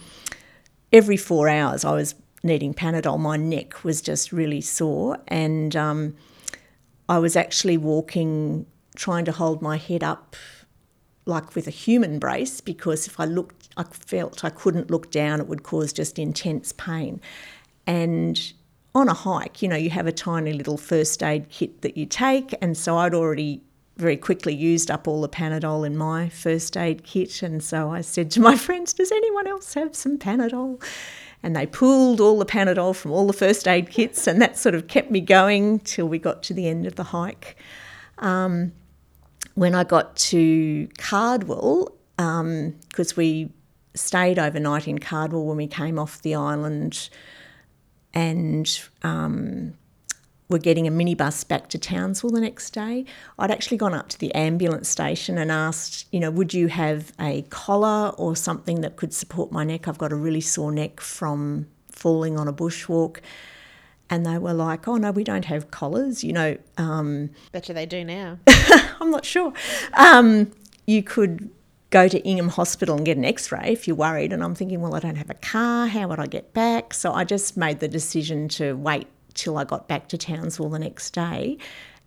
every 0.94 1.18
four 1.18 1.50
hours, 1.50 1.84
I 1.84 1.94
was 1.94 2.16
needing 2.42 2.74
Panadol. 2.74 3.20
My 3.20 3.36
neck 3.38 3.84
was 3.84 4.02
just 4.02 4.32
really 4.32 4.62
sore, 4.62 5.18
and 5.28 5.76
um, 5.76 6.16
I 7.10 7.20
was 7.20 7.36
actually 7.36 7.78
walking, 7.78 8.66
trying 8.96 9.26
to 9.26 9.32
hold 9.34 9.62
my 9.62 9.76
head 9.78 10.04
up 10.04 10.36
like 11.26 11.56
with 11.56 11.68
a 11.68 11.72
human 11.72 12.20
brace 12.20 12.62
because 12.62 13.08
if 13.08 13.20
I 13.20 13.26
looked, 13.26 13.70
I 13.78 13.84
felt 13.84 14.44
I 14.44 14.50
couldn't 14.50 14.90
look 14.90 15.12
down, 15.12 15.40
it 15.40 15.48
would 15.48 15.64
cause 15.64 15.94
just 15.94 16.18
intense 16.18 16.72
pain. 16.72 17.22
And 17.86 18.54
on 18.94 19.08
a 19.08 19.14
hike, 19.14 19.62
you 19.62 19.68
know, 19.68 19.76
you 19.76 19.90
have 19.90 20.08
a 20.08 20.12
tiny 20.12 20.54
little 20.54 20.78
first 20.78 21.24
aid 21.24 21.50
kit 21.50 21.82
that 21.82 21.96
you 21.96 22.06
take, 22.06 22.54
and 22.62 22.78
so 22.78 22.98
I'd 22.98 23.14
already 23.14 23.62
very 23.98 24.18
quickly 24.18 24.54
used 24.54 24.90
up 24.90 25.08
all 25.08 25.22
the 25.22 25.30
Panadol 25.30 25.86
in 25.86 25.96
my 25.96 26.28
first 26.30 26.76
aid 26.76 27.04
kit, 27.04 27.42
and 27.42 27.64
so 27.64 27.92
I 27.92 28.02
said 28.02 28.32
to 28.32 28.42
my 28.42 28.56
friends, 28.68 28.94
"Does 28.94 29.12
anyone 29.12 29.48
else 29.48 29.74
have 29.76 29.96
some 29.96 30.18
Panadol?" 30.18 30.84
And 31.44 31.56
they 31.56 31.66
pulled 31.66 32.22
all 32.22 32.38
the 32.38 32.46
Panadol 32.46 32.96
from 32.96 33.12
all 33.12 33.26
the 33.26 33.34
first 33.34 33.68
aid 33.68 33.90
kits, 33.90 34.28
and 34.28 34.42
that 34.42 34.58
sort 34.58 34.76
of 34.76 34.88
kept 34.88 35.10
me 35.10 35.22
going 35.22 35.80
till 35.80 36.08
we 36.08 36.20
got 36.20 36.44
to 36.44 36.54
the 36.54 36.68
end 36.68 36.86
of 36.86 36.96
the 36.96 37.06
hike. 37.06 37.56
Um, 38.20 38.74
when 39.56 39.76
I 39.76 39.84
got 39.84 40.16
to 40.18 40.88
Cardwell, 40.98 41.94
because 42.18 43.16
we 43.18 43.52
stayed 43.94 44.40
overnight 44.40 44.88
in 44.88 45.00
Cardwell 45.00 45.46
when 45.46 45.58
we 45.58 45.68
came 45.68 46.00
off 46.00 46.22
the 46.22 46.36
island, 46.36 47.10
and 48.14 48.82
um, 49.04 49.74
were 50.52 50.60
getting 50.60 50.86
a 50.86 50.92
minibus 50.92 51.48
back 51.48 51.70
to 51.70 51.80
Townsville 51.80 52.30
the 52.30 52.42
next 52.42 52.72
day, 52.72 53.06
I'd 53.40 53.50
actually 53.50 53.78
gone 53.78 53.94
up 53.94 54.10
to 54.10 54.20
the 54.20 54.36
ambulance 54.36 54.90
station 54.90 55.38
and 55.38 55.52
asked, 55.52 56.08
you 56.12 56.20
know, 56.20 56.30
would 56.30 56.54
you 56.54 56.68
have 56.68 57.14
a 57.20 57.44
collar 57.44 58.10
or 58.18 58.36
something 58.36 58.82
that 58.82 58.98
could 58.98 59.14
support 59.14 59.52
my 59.52 59.64
neck? 59.64 59.88
I've 59.88 59.98
got 59.98 60.12
a 60.12 60.16
really 60.16 60.42
sore 60.42 60.72
neck 60.72 61.00
from 61.00 61.68
falling 61.90 62.38
on 62.38 62.48
a 62.48 62.54
bushwalk. 62.54 63.20
And 64.12 64.26
they 64.26 64.38
were 64.38 64.54
like, 64.54 64.88
oh, 64.90 64.98
no, 64.98 65.12
we 65.12 65.24
don't 65.24 65.46
have 65.46 65.72
collars. 65.72 66.24
You 66.24 66.34
know, 66.34 66.58
um, 66.78 67.30
Bet 67.54 67.70
you 67.70 67.74
they 67.74 67.86
do 67.86 68.04
now. 68.04 68.38
I'm 69.00 69.10
not 69.10 69.26
sure. 69.26 69.54
Um, 69.94 70.52
you 70.86 71.02
could 71.02 71.50
go 71.92 72.10
to 72.10 72.20
Ingham 72.28 72.50
Hospital 72.50 72.98
and 72.98 73.06
get 73.06 73.18
an 73.18 73.26
x 73.26 73.52
ray 73.54 73.70
if 73.72 73.88
you're 73.88 73.96
worried. 73.96 74.34
And 74.34 74.44
I'm 74.44 74.54
thinking, 74.54 74.82
well, 74.82 74.96
I 74.96 75.00
don't 75.00 75.16
have 75.16 75.30
a 75.30 75.36
car. 75.36 75.88
How 75.88 76.10
would 76.10 76.20
I 76.20 76.28
get 76.28 76.54
back? 76.54 76.94
So 76.94 77.14
I 77.14 77.24
just 77.24 77.56
made 77.56 77.80
the 77.80 77.88
decision 77.88 78.50
to 78.50 78.74
wait 78.74 79.08
till 79.34 79.58
I 79.58 79.64
got 79.64 79.88
back 79.88 80.10
to 80.10 80.18
Townsville 80.18 80.70
the 80.70 80.80
next 80.80 81.12
day. 81.12 81.58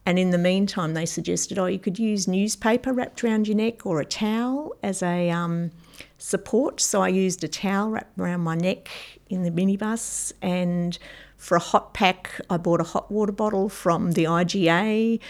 And 0.07 0.19
in 0.19 0.31
the 0.31 0.39
meantime, 0.39 0.93
they 0.93 1.07
suggested, 1.07 1.59
oh, 1.59 1.65
you 1.65 1.79
could 1.79 1.99
use 1.99 2.29
newspaper 2.29 2.93
wrapped 2.93 3.25
around 3.25 3.49
your 3.49 3.57
neck 3.57 3.87
or 3.87 4.01
a 4.01 4.05
towel 4.05 4.77
as 4.83 5.03
a 5.03 5.31
um, 5.31 5.71
support. 6.19 6.81
So 6.81 7.01
I 7.01 7.09
used 7.09 7.43
a 7.43 7.49
towel 7.49 7.91
wrapped 7.91 8.19
around 8.19 8.41
my 8.43 8.55
neck 8.55 8.91
in 9.31 9.43
the 9.43 9.51
minibus. 9.51 10.35
And 10.43 10.99
for 11.45 11.57
a 11.57 11.61
hot 11.61 11.93
pack, 11.93 12.41
I 12.49 12.57
bought 12.57 12.81
a 12.81 12.85
hot 12.85 13.11
water 13.11 13.31
bottle 13.31 13.69
from 13.69 14.13
the 14.13 14.25
IGA 14.25 15.21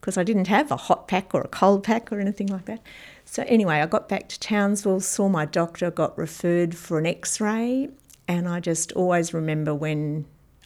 because 0.00 0.18
I 0.18 0.24
didn't 0.24 0.48
have 0.48 0.72
a 0.72 0.76
hot 0.76 1.06
pack 1.06 1.32
or 1.32 1.42
a 1.42 1.46
cold 1.46 1.84
pack 1.84 2.10
or 2.10 2.18
anything 2.18 2.48
like 2.48 2.64
that. 2.64 2.80
So 3.24 3.44
anyway, 3.46 3.76
I 3.76 3.86
got 3.86 4.08
back 4.08 4.28
to 4.30 4.40
Townsville, 4.40 4.98
saw 4.98 5.28
my 5.28 5.44
doctor, 5.44 5.92
got 5.92 6.18
referred 6.18 6.76
for 6.76 6.98
an 6.98 7.06
x 7.06 7.40
ray. 7.40 7.90
And 8.26 8.48
I 8.48 8.58
just 8.58 8.90
always 8.92 9.32
remember 9.32 9.72
when 9.72 10.24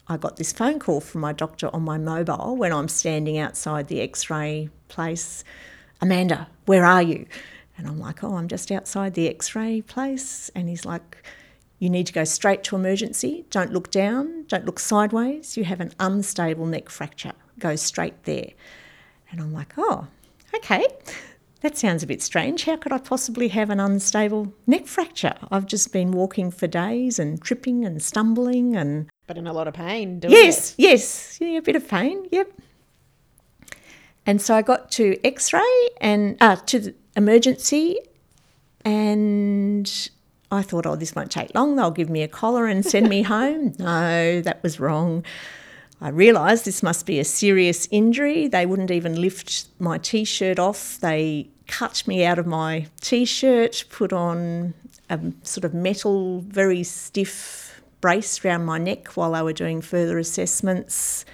I 0.09 0.17
got 0.17 0.39
this 0.39 0.55
phone 0.55 0.79
call 0.79 1.03
from 1.03 1.21
my 1.21 1.35
doctor 1.35 1.69
on 1.75 1.83
my 1.83 1.99
mobile 1.99 2.57
when 2.57 2.73
I'm 2.73 2.89
standing 2.89 3.37
outside 3.37 3.89
the 3.89 4.01
x 4.01 4.31
ray 4.31 4.71
place 4.89 5.45
Amanda, 6.01 6.49
where 6.65 6.87
are 6.87 7.03
you? 7.03 7.27
And 7.77 7.87
I'm 7.87 7.99
like, 7.99 8.25
oh, 8.25 8.37
I'm 8.37 8.49
just 8.49 8.73
outside 8.73 9.13
the 9.13 9.29
x 9.29 9.55
ray 9.55 9.83
place. 9.83 10.51
And 10.55 10.71
he's 10.71 10.87
like, 10.87 11.23
you 11.79 11.91
need 11.91 12.07
to 12.07 12.13
go 12.13 12.25
straight 12.25 12.65
to 12.65 12.77
emergency. 12.77 13.45
Don't 13.51 13.73
look 13.73 13.91
down, 13.91 14.45
don't 14.49 14.65
look 14.65 14.79
sideways. 14.79 15.57
You 15.57 15.65
have 15.65 15.81
an 15.81 15.93
unstable 16.01 16.67
neck 16.67 16.89
fracture. 16.89 17.33
Go 17.59 17.77
straight 17.77 18.25
there. 18.25 18.51
And 19.31 19.41
I'm 19.41 19.53
like, 19.53 19.75
oh, 19.77 20.07
okay. 20.55 20.87
That 21.63 21.77
sounds 21.77 22.03
a 22.03 22.07
bit 22.07 22.23
strange. 22.23 22.65
How 22.65 22.77
could 22.77 22.93
I 22.93 22.99
possibly 22.99 23.49
have 23.49 23.71
an 23.71 23.81
unstable 23.81 24.53
neck 24.67 24.87
fracture? 24.87 25.35
I've 25.51 25.67
just 25.67 25.93
been 25.93 26.13
walking 26.13 26.51
for 26.51 26.67
days 26.67 27.19
and 27.19 27.41
tripping 27.43 27.85
and 27.85 28.03
stumbling 28.03 28.77
and 28.77 29.09
But 29.27 29.37
in 29.39 29.47
a 29.47 29.53
lot 29.53 29.67
of 29.67 29.75
pain 29.75 30.21
doing 30.21 30.33
Yes, 30.33 30.73
it. 30.73 30.75
yes, 30.79 31.39
yeah, 31.41 31.59
a 31.59 31.63
bit 31.63 31.75
of 31.75 31.89
pain. 31.89 32.27
Yep. 32.31 32.53
And 34.27 34.41
so 34.43 34.55
I 34.55 34.63
got 34.63 34.91
to 34.93 35.17
X-ray 35.25 35.89
and 36.01 36.37
uh, 36.41 36.57
to 36.57 36.79
the 36.79 36.95
emergency, 37.17 37.97
and 38.85 40.11
I 40.51 40.63
thought, 40.63 40.87
oh, 40.87 40.97
this 40.97 41.15
won't 41.15 41.31
take 41.31 41.55
long. 41.55 41.77
They'll 41.77 41.91
give 41.91 42.11
me 42.11 42.23
a 42.23 42.29
collar 42.29 42.67
and 42.67 42.85
send 42.85 43.09
me 43.09 43.23
home. 43.23 43.75
No, 43.79 44.41
that 44.43 44.63
was 44.63 44.79
wrong. 44.81 45.25
I 46.01 46.09
realised 46.11 46.65
this 46.65 46.83
must 46.83 47.07
be 47.07 47.19
a 47.19 47.25
serious 47.25 47.89
injury. 47.91 48.49
They 48.49 48.67
wouldn't 48.67 48.91
even 48.91 49.21
lift 49.21 49.67
my 49.79 49.99
t-shirt 49.99 50.59
off. 50.59 50.99
They 51.01 51.49
cut 51.67 52.07
me 52.07 52.25
out 52.25 52.39
of 52.39 52.47
my 52.47 52.87
t-shirt, 53.01 53.85
put 53.91 54.13
on 54.13 54.75
a 55.09 55.19
sort 55.43 55.65
of 55.65 55.73
metal, 55.75 56.41
very 56.43 56.83
stiff 56.83 57.81
brace 58.01 58.45
around 58.45 58.65
my 58.65 58.79
neck 58.79 59.17
while 59.17 59.33
they 59.33 59.43
were 59.43 59.53
doing 59.53 59.81
further 59.81 60.19
assessments. 60.19 61.25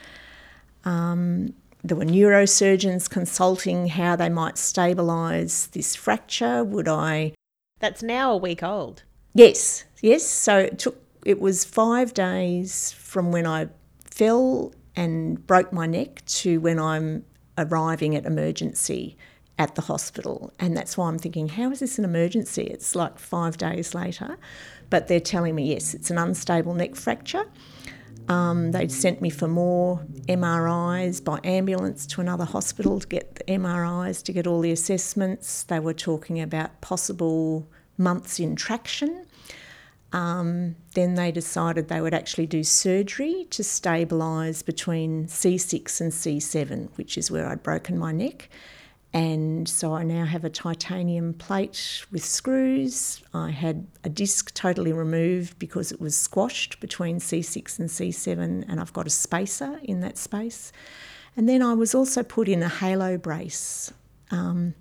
Um, 0.84 1.54
there 1.84 1.96
were 1.96 2.04
neurosurgeons 2.04 3.10
consulting 3.10 3.88
how 3.88 4.14
they 4.14 4.28
might 4.28 4.54
stabilise 4.54 5.70
this 5.72 5.96
fracture. 5.96 6.62
Would 6.62 6.88
I? 6.88 7.32
That's 7.82 8.00
now 8.00 8.32
a 8.32 8.36
week 8.36 8.62
old. 8.62 9.02
Yes, 9.34 9.84
yes. 10.00 10.24
So 10.24 10.56
it 10.56 10.78
took. 10.78 11.02
It 11.26 11.40
was 11.40 11.64
five 11.64 12.14
days 12.14 12.92
from 12.92 13.32
when 13.32 13.44
I 13.44 13.66
fell 14.04 14.72
and 14.94 15.44
broke 15.48 15.72
my 15.72 15.86
neck 15.86 16.24
to 16.26 16.60
when 16.60 16.78
I'm 16.78 17.24
arriving 17.58 18.14
at 18.14 18.24
emergency 18.24 19.16
at 19.58 19.74
the 19.74 19.82
hospital. 19.82 20.52
And 20.60 20.76
that's 20.76 20.96
why 20.96 21.08
I'm 21.08 21.18
thinking, 21.18 21.48
how 21.48 21.72
is 21.72 21.80
this 21.80 21.98
an 21.98 22.04
emergency? 22.04 22.62
It's 22.62 22.94
like 22.94 23.18
five 23.18 23.56
days 23.56 23.96
later. 23.96 24.38
But 24.88 25.08
they're 25.08 25.18
telling 25.18 25.56
me, 25.56 25.72
yes, 25.72 25.92
it's 25.92 26.10
an 26.10 26.18
unstable 26.18 26.74
neck 26.74 26.94
fracture. 26.94 27.46
Um, 28.28 28.70
they'd 28.70 28.92
sent 28.92 29.20
me 29.20 29.30
for 29.30 29.48
more 29.48 30.06
MRIs 30.28 31.22
by 31.24 31.40
ambulance 31.42 32.06
to 32.08 32.20
another 32.20 32.44
hospital 32.44 33.00
to 33.00 33.06
get 33.06 33.34
the 33.34 33.44
MRIs, 33.44 34.22
to 34.24 34.32
get 34.32 34.46
all 34.46 34.60
the 34.60 34.70
assessments. 34.70 35.64
They 35.64 35.80
were 35.80 35.94
talking 35.94 36.40
about 36.40 36.80
possible 36.80 37.68
months 37.98 38.40
in 38.40 38.56
traction. 38.56 39.26
Um, 40.12 40.76
then 40.94 41.14
they 41.14 41.32
decided 41.32 41.88
they 41.88 42.00
would 42.00 42.12
actually 42.12 42.46
do 42.46 42.62
surgery 42.62 43.46
to 43.50 43.62
stabilise 43.62 44.64
between 44.64 45.26
C6 45.26 46.00
and 46.00 46.12
C7, 46.12 46.90
which 46.96 47.16
is 47.16 47.30
where 47.30 47.48
I'd 47.48 47.62
broken 47.62 47.98
my 47.98 48.12
neck. 48.12 48.50
And 49.14 49.68
so 49.68 49.94
I 49.94 50.04
now 50.04 50.24
have 50.24 50.44
a 50.44 50.50
titanium 50.50 51.34
plate 51.34 52.04
with 52.10 52.24
screws. 52.24 53.22
I 53.34 53.50
had 53.50 53.86
a 54.04 54.08
disc 54.08 54.54
totally 54.54 54.92
removed 54.92 55.58
because 55.58 55.92
it 55.92 56.00
was 56.00 56.16
squashed 56.16 56.80
between 56.80 57.18
C6 57.18 57.78
and 57.78 57.88
C7, 57.90 58.64
and 58.68 58.80
I've 58.80 58.92
got 58.92 59.06
a 59.06 59.10
spacer 59.10 59.78
in 59.82 60.00
that 60.00 60.16
space. 60.16 60.72
And 61.36 61.48
then 61.48 61.62
I 61.62 61.74
was 61.74 61.94
also 61.94 62.22
put 62.22 62.48
in 62.48 62.62
a 62.62 62.68
halo 62.68 63.18
brace. 63.18 63.92
Um, 64.30 64.74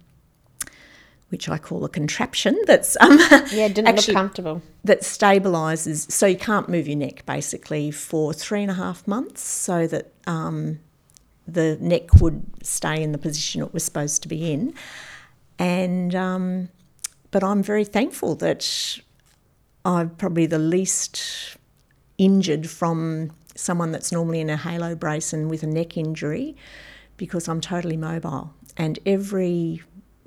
which 1.31 1.49
I 1.49 1.57
call 1.57 1.83
a 1.85 1.89
contraption 1.89 2.57
that's 2.67 2.95
um, 3.01 3.17
Yeah, 3.51 3.67
didn't 3.67 3.87
actually- 3.87 4.13
look 4.13 4.21
comfortable. 4.21 4.61
that 4.83 5.01
stabilises, 5.01 6.11
so 6.11 6.25
you 6.27 6.37
can't 6.37 6.69
move 6.69 6.87
your 6.87 6.97
neck 6.97 7.25
basically 7.25 7.91
for 7.91 8.33
three 8.33 8.61
and 8.61 8.71
a 8.71 8.75
half 8.75 9.07
months, 9.07 9.41
so 9.41 9.87
that 9.87 10.11
um, 10.27 10.79
the 11.47 11.77
neck 11.81 12.13
would 12.21 12.43
stay 12.63 13.01
in 13.01 13.11
the 13.11 13.17
position 13.17 13.61
it 13.61 13.73
was 13.73 13.83
supposed 13.83 14.21
to 14.23 14.27
be 14.27 14.51
in. 14.51 14.73
And 15.59 16.13
um, 16.15 16.69
but 17.31 17.43
I'm 17.43 17.63
very 17.63 17.85
thankful 17.85 18.35
that 18.35 18.99
I'm 19.85 20.09
probably 20.11 20.45
the 20.45 20.59
least 20.59 21.57
injured 22.17 22.69
from 22.69 23.31
someone 23.55 23.91
that's 23.91 24.11
normally 24.11 24.39
in 24.41 24.49
a 24.49 24.57
halo 24.57 24.95
brace 24.95 25.33
and 25.33 25.49
with 25.49 25.63
a 25.63 25.67
neck 25.67 25.97
injury 25.97 26.55
because 27.17 27.47
I'm 27.47 27.61
totally 27.61 27.97
mobile. 27.97 28.53
And 28.77 28.97
every 29.05 29.81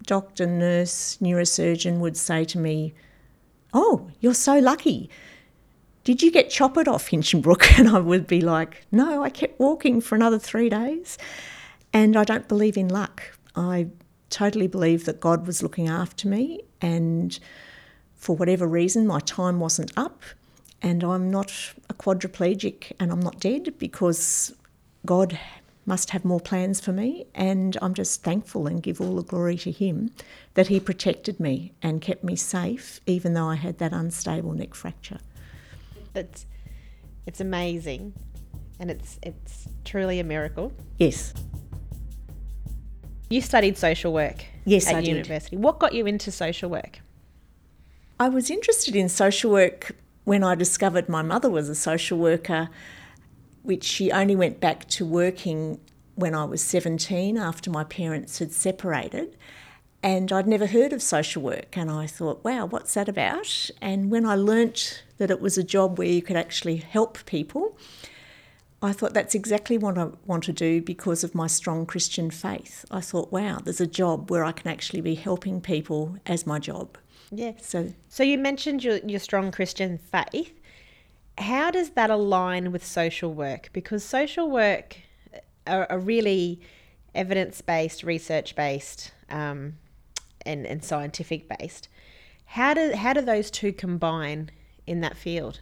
doctor, 0.07 0.47
nurse, 0.47 1.19
neurosurgeon 1.21 1.99
would 1.99 2.17
say 2.17 2.45
to 2.45 2.59
me, 2.59 2.95
Oh, 3.73 4.09
you're 4.21 4.35
so 4.35 4.59
lucky. 4.59 5.11
Did 6.05 6.23
you 6.23 6.31
get 6.31 6.51
choppered 6.51 6.87
off 6.87 7.11
Hinchinbrook? 7.11 7.79
And 7.79 7.89
I 7.89 7.99
would 7.99 8.27
be 8.27 8.41
like, 8.41 8.87
No, 8.93 9.23
I 9.23 9.31
kept 9.31 9.59
walking 9.59 10.01
for 10.01 10.15
another 10.15 10.39
three 10.39 10.69
days. 10.69 11.19
And 11.93 12.17
I 12.17 12.25
don't 12.25 12.49
believe 12.49 12.77
in 12.77 12.89
luck. 12.89 13.23
I 13.57 13.89
totally 14.31 14.67
believe 14.67 15.05
that 15.05 15.21
God 15.21 15.47
was 15.47 15.63
looking 15.63 15.89
after 15.89 16.29
me. 16.29 16.61
And 16.81 17.39
for 18.15 18.37
whatever 18.37 18.67
reason, 18.67 19.07
my 19.07 19.21
time 19.21 19.61
wasn't 19.61 19.93
up. 19.97 20.23
And 20.83 21.03
I'm 21.03 21.31
not 21.31 21.53
a 21.89 21.95
quadriplegic 21.95 22.93
and 23.01 23.11
I'm 23.11 23.21
not 23.21 23.41
dead 23.41 23.75
because 23.79 24.53
God 25.07 25.39
must 25.87 26.11
have 26.11 26.25
more 26.25 26.41
plans 26.41 26.81
for 26.81 26.93
me. 26.93 27.27
And 27.35 27.77
I'm 27.83 27.95
just 27.95 28.23
thankful 28.23 28.67
and 28.67 28.83
give 28.83 29.01
all 29.01 29.17
the 29.17 29.23
glory 29.23 29.57
to 29.59 29.71
Him 29.71 30.11
that 30.55 30.69
He 30.69 30.81
protected 30.81 31.41
me 31.41 31.73
and 31.83 32.01
kept 32.01 32.25
me 32.25 32.37
safe, 32.37 33.01
even 33.07 33.35
though 33.35 33.49
I 33.49 33.57
had 33.57 33.79
that 33.79 33.93
unstable 33.93 34.53
neck 34.53 34.75
fracture. 34.75 35.19
It's 36.15 36.47
it's 37.27 37.41
amazing, 37.41 38.13
and 38.79 38.91
it's 38.91 39.19
it's 39.23 39.69
truly 39.85 40.21
a 40.21 40.25
miracle. 40.25 40.73
Yes. 40.99 41.35
You 43.31 43.41
studied 43.41 43.77
social 43.79 44.13
work. 44.13 44.45
Yes, 44.65 44.87
at 44.89 44.97
I 44.97 45.01
did. 45.01 45.09
university. 45.09 45.57
What 45.57 45.79
got 45.79 45.95
you 45.95 46.07
into 46.07 46.31
social 46.31 46.71
work? 46.71 47.01
I 48.21 48.29
was 48.29 48.51
interested 48.51 48.95
in 48.95 49.09
social 49.09 49.51
work 49.51 49.93
when 50.25 50.43
I 50.43 50.55
discovered 50.55 51.09
my 51.09 51.23
mother 51.23 51.51
was 51.51 51.69
a 51.69 51.75
social 51.75 52.19
worker, 52.19 52.69
which 53.65 53.83
she 53.83 54.13
only 54.13 54.37
went 54.37 54.61
back 54.61 54.87
to 54.91 55.05
working 55.05 55.81
when 56.15 56.35
I 56.35 56.45
was 56.45 56.63
17 56.63 57.37
after 57.37 57.71
my 57.71 57.83
parents 57.83 58.39
had 58.39 58.53
separated. 58.53 59.37
And 60.03 60.31
I'd 60.31 60.47
never 60.47 60.67
heard 60.67 60.93
of 60.93 61.03
social 61.03 61.43
work. 61.43 61.77
And 61.77 61.91
I 61.91 62.07
thought, 62.07 62.45
wow, 62.45 62.67
what's 62.67 62.95
that 62.95 63.09
about? 63.09 63.71
And 63.81 64.11
when 64.11 64.27
I 64.27 64.37
learnt 64.37 65.03
that 65.17 65.31
it 65.31 65.41
was 65.41 65.57
a 65.57 65.65
job 65.65 65.99
where 65.99 66.07
you 66.07 66.21
could 66.21 66.37
actually 66.37 66.77
help 66.77 67.25
people, 67.25 67.77
I 68.83 68.93
thought 68.93 69.15
that's 69.15 69.35
exactly 69.35 69.79
what 69.79 69.97
I 69.97 70.09
want 70.27 70.45
to 70.45 70.53
do 70.53 70.83
because 70.83 71.25
of 71.25 71.35
my 71.35 71.47
strong 71.47 71.87
Christian 71.87 72.31
faith. 72.31 72.85
I 72.91 73.01
thought, 73.01 73.33
wow, 73.33 73.61
there's 73.65 73.81
a 73.81 73.87
job 73.87 74.31
where 74.31 74.45
I 74.45 74.53
can 74.53 74.71
actually 74.71 75.01
be 75.01 75.15
helping 75.15 75.63
people 75.63 76.19
as 76.27 76.47
my 76.47 76.59
job. 76.59 76.99
Yes. 77.31 77.67
So 77.67 77.95
So 78.11 78.23
you 78.23 78.37
mentioned 78.37 78.85
your 78.85 78.99
your 78.99 79.21
strong 79.21 79.51
Christian 79.51 79.99
faith. 79.99 80.53
How 81.39 81.71
does 81.71 81.91
that 81.91 82.11
align 82.11 82.71
with 82.73 82.85
social 82.85 83.33
work? 83.33 83.71
Because 83.73 84.05
social 84.05 84.51
work 84.51 84.97
a, 85.67 85.87
a 85.91 85.99
really 85.99 86.61
evidence 87.15 87.61
based, 87.61 88.03
research 88.03 88.57
based, 88.57 89.13
um, 89.31 89.75
and, 90.45 90.67
and 90.67 90.85
scientific 90.85 91.49
based. 91.59 91.89
How 92.47 92.75
do, 92.75 92.93
how 92.95 93.13
do 93.13 93.21
those 93.21 93.51
two 93.51 93.73
combine 93.73 94.51
in 94.87 95.01
that 95.01 95.17
field? 95.17 95.61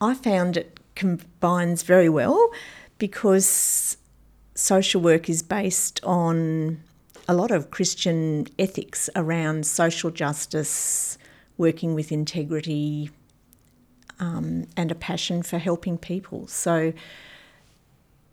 I 0.00 0.14
found 0.14 0.56
it 0.56 0.78
combines 0.94 1.82
very 1.82 2.08
well 2.08 2.50
because 2.98 3.96
social 4.54 5.00
work 5.00 5.28
is 5.28 5.42
based 5.42 6.00
on 6.04 6.82
a 7.28 7.34
lot 7.34 7.50
of 7.50 7.70
Christian 7.70 8.46
ethics 8.58 9.08
around 9.16 9.64
social 9.64 10.10
justice, 10.10 11.16
working 11.56 11.94
with 11.94 12.12
integrity, 12.12 13.10
um, 14.22 14.66
and 14.76 14.92
a 14.92 14.94
passion 14.94 15.42
for 15.42 15.58
helping 15.58 15.98
people. 15.98 16.46
So 16.46 16.92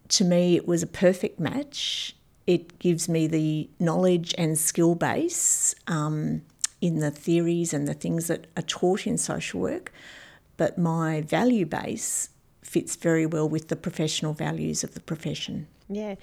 to 0.10 0.24
me, 0.24 0.56
it 0.56 0.68
was 0.68 0.84
a 0.84 0.88
perfect 0.88 1.40
match. 1.40 2.16
It 2.46 2.78
gives 2.78 3.10
me 3.10 3.26
the 3.26 3.70
knowledge 3.80 4.36
and 4.38 4.58
skill 4.58 4.94
base 4.94 5.74
um, 5.88 6.44
in 6.80 7.00
the 7.00 7.10
theories 7.10 7.74
and 7.74 7.88
the 7.88 7.96
things 7.96 8.28
that 8.28 8.46
are 8.56 8.62
taught 8.64 9.08
in 9.08 9.18
social 9.18 9.60
work, 9.60 9.92
but 10.58 10.78
my 10.78 11.22
value 11.22 11.66
base 11.66 12.30
fits 12.62 12.96
very 12.96 13.26
well 13.26 13.50
with 13.50 13.70
the 13.70 13.76
professional 13.76 14.34
values 14.34 14.84
of 14.84 14.94
the 14.94 15.00
profession. 15.00 15.68
Yeah. 15.90 16.16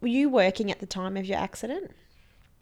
Were 0.00 0.08
you 0.08 0.30
working 0.30 0.70
at 0.70 0.80
the 0.80 0.86
time 0.86 1.18
of 1.18 1.26
your 1.26 1.38
accident? 1.38 1.90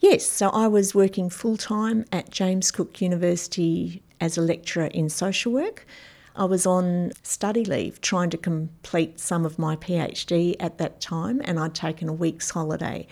Yes, 0.01 0.27
so 0.27 0.49
I 0.49 0.67
was 0.67 0.93
working 0.93 1.31
full 1.31 1.57
time 1.57 2.05
at 2.11 2.31
James 2.31 2.73
Cook 2.73 3.01
University 3.01 4.03
as 4.25 4.39
a 4.39 4.41
lecturer 4.41 4.87
in 4.87 5.11
social 5.11 5.53
work. 5.53 5.87
I 6.35 6.47
was 6.47 6.65
on 6.65 7.13
study 7.23 7.65
leave 7.65 8.01
trying 8.01 8.31
to 8.31 8.39
complete 8.39 9.21
some 9.21 9.45
of 9.45 9.59
my 9.59 9.77
PhD 9.77 10.57
at 10.59 10.79
that 10.79 11.01
time, 11.01 11.43
and 11.45 11.61
I'd 11.61 11.75
taken 11.75 12.09
a 12.09 12.13
week's 12.13 12.51
holiday. 12.51 13.07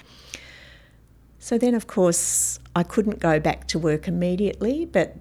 So 1.38 1.58
then, 1.58 1.74
of 1.74 1.86
course, 1.86 2.58
I 2.74 2.82
couldn't 2.82 3.20
go 3.20 3.38
back 3.38 3.68
to 3.68 3.78
work 3.78 4.08
immediately, 4.08 4.86
but 4.86 5.16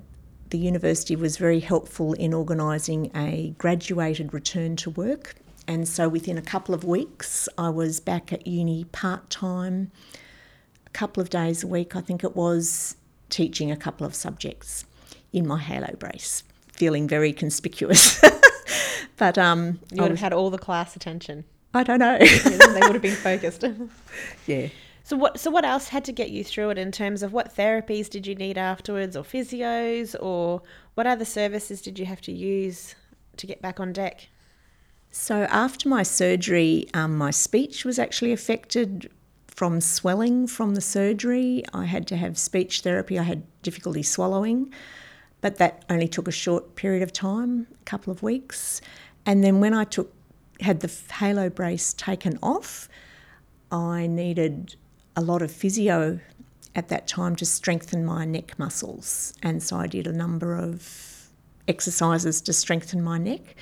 the 0.50 0.58
university 0.58 1.16
was 1.18 1.36
very 1.36 1.60
helpful 1.60 2.14
in 2.14 2.34
organising 2.34 3.12
a 3.14 3.54
graduated 3.58 4.34
return 4.34 4.78
to 4.78 4.90
work. 4.92 5.36
And 5.68 5.88
so 5.88 6.08
within 6.08 6.38
a 6.38 6.42
couple 6.42 6.74
of 6.74 6.86
weeks, 6.86 7.50
I 7.58 7.70
was 7.70 8.00
back 8.00 8.32
at 8.32 8.48
uni 8.48 8.86
part 8.86 9.30
time, 9.30 9.92
a 10.88 10.90
couple 10.92 11.22
of 11.22 11.30
days 11.30 11.64
a 11.64 11.68
week, 11.68 11.98
I 11.98 12.02
think 12.02 12.24
it 12.24 12.36
was, 12.36 12.96
teaching 13.30 13.72
a 13.72 13.78
couple 13.78 14.06
of 14.06 14.16
subjects 14.16 14.86
in 15.34 15.48
my 15.48 15.60
halo 15.60 15.96
brace 15.98 16.44
feeling 16.82 17.08
very 17.08 17.32
conspicuous. 17.32 18.20
but 19.18 19.38
um, 19.38 19.80
you 19.92 20.02
would 20.02 20.10
have 20.10 20.20
had 20.20 20.34
all 20.34 20.50
the 20.50 20.58
class 20.58 20.96
attention. 20.96 21.44
I 21.76 21.84
don't 21.84 22.00
know. 22.00 22.18
they 22.20 22.80
would 22.82 22.94
have 22.94 23.04
been 23.04 23.16
focused. 23.16 23.64
yeah. 24.48 24.68
So 25.04 25.16
what? 25.16 25.40
So 25.40 25.52
what 25.52 25.64
else 25.64 25.90
had 25.90 26.04
to 26.06 26.12
get 26.12 26.32
you 26.32 26.44
through 26.44 26.72
it 26.72 26.80
in 26.80 26.92
terms 26.92 27.22
of 27.22 27.34
what 27.34 27.56
therapies 27.56 28.10
did 28.10 28.26
you 28.26 28.34
need 28.34 28.58
afterwards, 28.58 29.16
or 29.16 29.24
physios, 29.24 30.16
or 30.20 30.64
what 30.96 31.06
other 31.06 31.24
services 31.24 31.84
did 31.84 32.00
you 32.00 32.06
have 32.06 32.22
to 32.22 32.32
use 32.32 32.96
to 33.38 33.46
get 33.46 33.62
back 33.62 33.80
on 33.80 33.94
deck? 33.94 34.30
So 35.12 35.44
after 35.52 35.88
my 35.88 36.02
surgery, 36.02 36.88
um, 36.96 37.16
my 37.16 37.30
speech 37.30 37.86
was 37.86 38.00
actually 38.00 38.32
affected 38.32 39.12
from 39.48 39.82
swelling 39.82 40.48
from 40.48 40.74
the 40.74 40.82
surgery. 40.82 41.64
I 41.76 41.86
had 41.86 42.08
to 42.08 42.16
have 42.16 42.40
speech 42.40 42.82
therapy. 42.82 43.20
I 43.20 43.24
had 43.24 43.44
difficulty 43.62 44.02
swallowing 44.02 44.74
but 45.42 45.58
that 45.58 45.84
only 45.90 46.08
took 46.08 46.28
a 46.28 46.32
short 46.32 46.76
period 46.76 47.04
of 47.04 47.12
time, 47.12 47.68
a 47.82 47.84
couple 47.84 48.12
of 48.12 48.24
weeks. 48.24 48.80
And 49.26 49.44
then 49.44 49.60
when 49.60 49.74
I 49.74 49.84
took 49.84 50.14
had 50.62 50.82
the 50.82 50.92
halo 51.14 51.50
brace 51.50 51.94
taken 51.94 52.38
off, 52.44 52.88
I 53.72 54.06
needed 54.06 54.76
a 55.16 55.22
lot 55.22 55.42
of 55.42 55.52
physio 55.52 56.20
at 56.76 56.88
that 56.90 57.08
time 57.08 57.36
to 57.38 57.46
strengthen 57.46 58.06
my 58.06 58.26
neck 58.26 58.58
muscles, 58.58 59.34
and 59.44 59.62
so 59.62 59.78
I 59.78 59.88
did 59.88 60.08
a 60.08 60.14
number 60.14 60.56
of 60.56 61.30
exercises 61.68 62.42
to 62.42 62.54
strengthen 62.54 63.04
my 63.04 63.18
neck. 63.18 63.56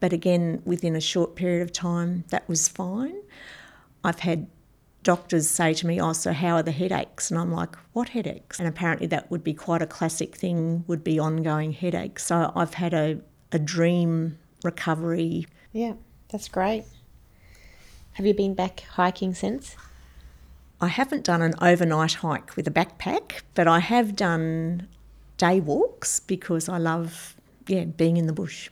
But 0.00 0.12
again, 0.12 0.62
within 0.64 0.96
a 0.96 1.00
short 1.00 1.36
period 1.36 1.62
of 1.62 1.72
time, 1.72 2.24
that 2.30 2.48
was 2.48 2.68
fine. 2.68 3.16
I've 4.02 4.20
had 4.20 4.46
doctors 5.02 5.48
say 5.48 5.74
to 5.74 5.86
me, 5.86 6.00
"Oh, 6.00 6.12
so 6.12 6.32
how 6.32 6.56
are 6.56 6.62
the 6.62 6.72
headaches?" 6.72 7.30
And 7.30 7.38
I'm 7.40 7.52
like, 7.52 7.76
"What 7.92 8.10
headaches?" 8.10 8.58
And 8.58 8.68
apparently 8.68 9.06
that 9.08 9.30
would 9.30 9.44
be 9.44 9.54
quite 9.54 9.82
a 9.82 9.86
classic 9.86 10.36
thing. 10.36 10.84
Would 10.86 11.04
be 11.04 11.18
ongoing 11.18 11.72
headaches. 11.72 12.26
So 12.26 12.52
I've 12.54 12.74
had 12.74 12.94
a 12.94 13.20
a 13.52 13.58
dream 13.58 14.38
recovery. 14.62 15.46
Yeah, 15.72 15.94
that's 16.28 16.48
great. 16.48 16.84
Have 18.12 18.26
you 18.26 18.34
been 18.34 18.54
back 18.54 18.80
hiking 18.80 19.34
since? 19.34 19.76
I 20.80 20.88
haven't 20.88 21.24
done 21.24 21.42
an 21.42 21.54
overnight 21.60 22.14
hike 22.14 22.56
with 22.56 22.66
a 22.66 22.70
backpack, 22.70 23.42
but 23.54 23.68
I 23.68 23.80
have 23.80 24.16
done 24.16 24.88
day 25.36 25.60
walks 25.60 26.20
because 26.20 26.68
I 26.68 26.78
love 26.78 27.34
yeah 27.66 27.84
being 27.84 28.16
in 28.16 28.26
the 28.26 28.32
bush. 28.32 28.70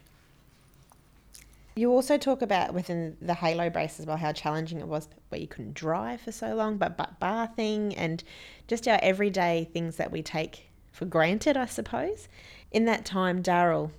You 1.79 1.93
also 1.93 2.19
talk 2.19 2.43
about 2.43 2.75
within 2.75 3.17
the 3.23 3.35
Halo 3.35 3.71
brace 3.71 4.01
as 4.01 4.07
well 4.07 4.17
how 4.17 4.33
challenging 4.33 4.81
it 4.81 4.89
was 4.89 5.09
where 5.29 5.41
you 5.41 5.47
couldn't 5.47 5.75
drive 5.75 6.21
for 6.21 6.33
so 6.33 6.53
long, 6.57 6.77
but, 6.77 6.97
but 6.97 7.21
bathing 7.21 7.95
and 7.95 8.25
just 8.67 8.89
our 8.89 8.99
everyday 9.01 9.69
things 9.73 9.95
that 9.95 10.11
we 10.11 10.21
take 10.21 10.71
for 10.91 11.05
granted, 11.05 11.57
I 11.57 11.67
suppose. 11.67 12.27
In 12.73 12.85
that 12.87 13.05
time, 13.05 13.45
Daryl, 13.45 13.93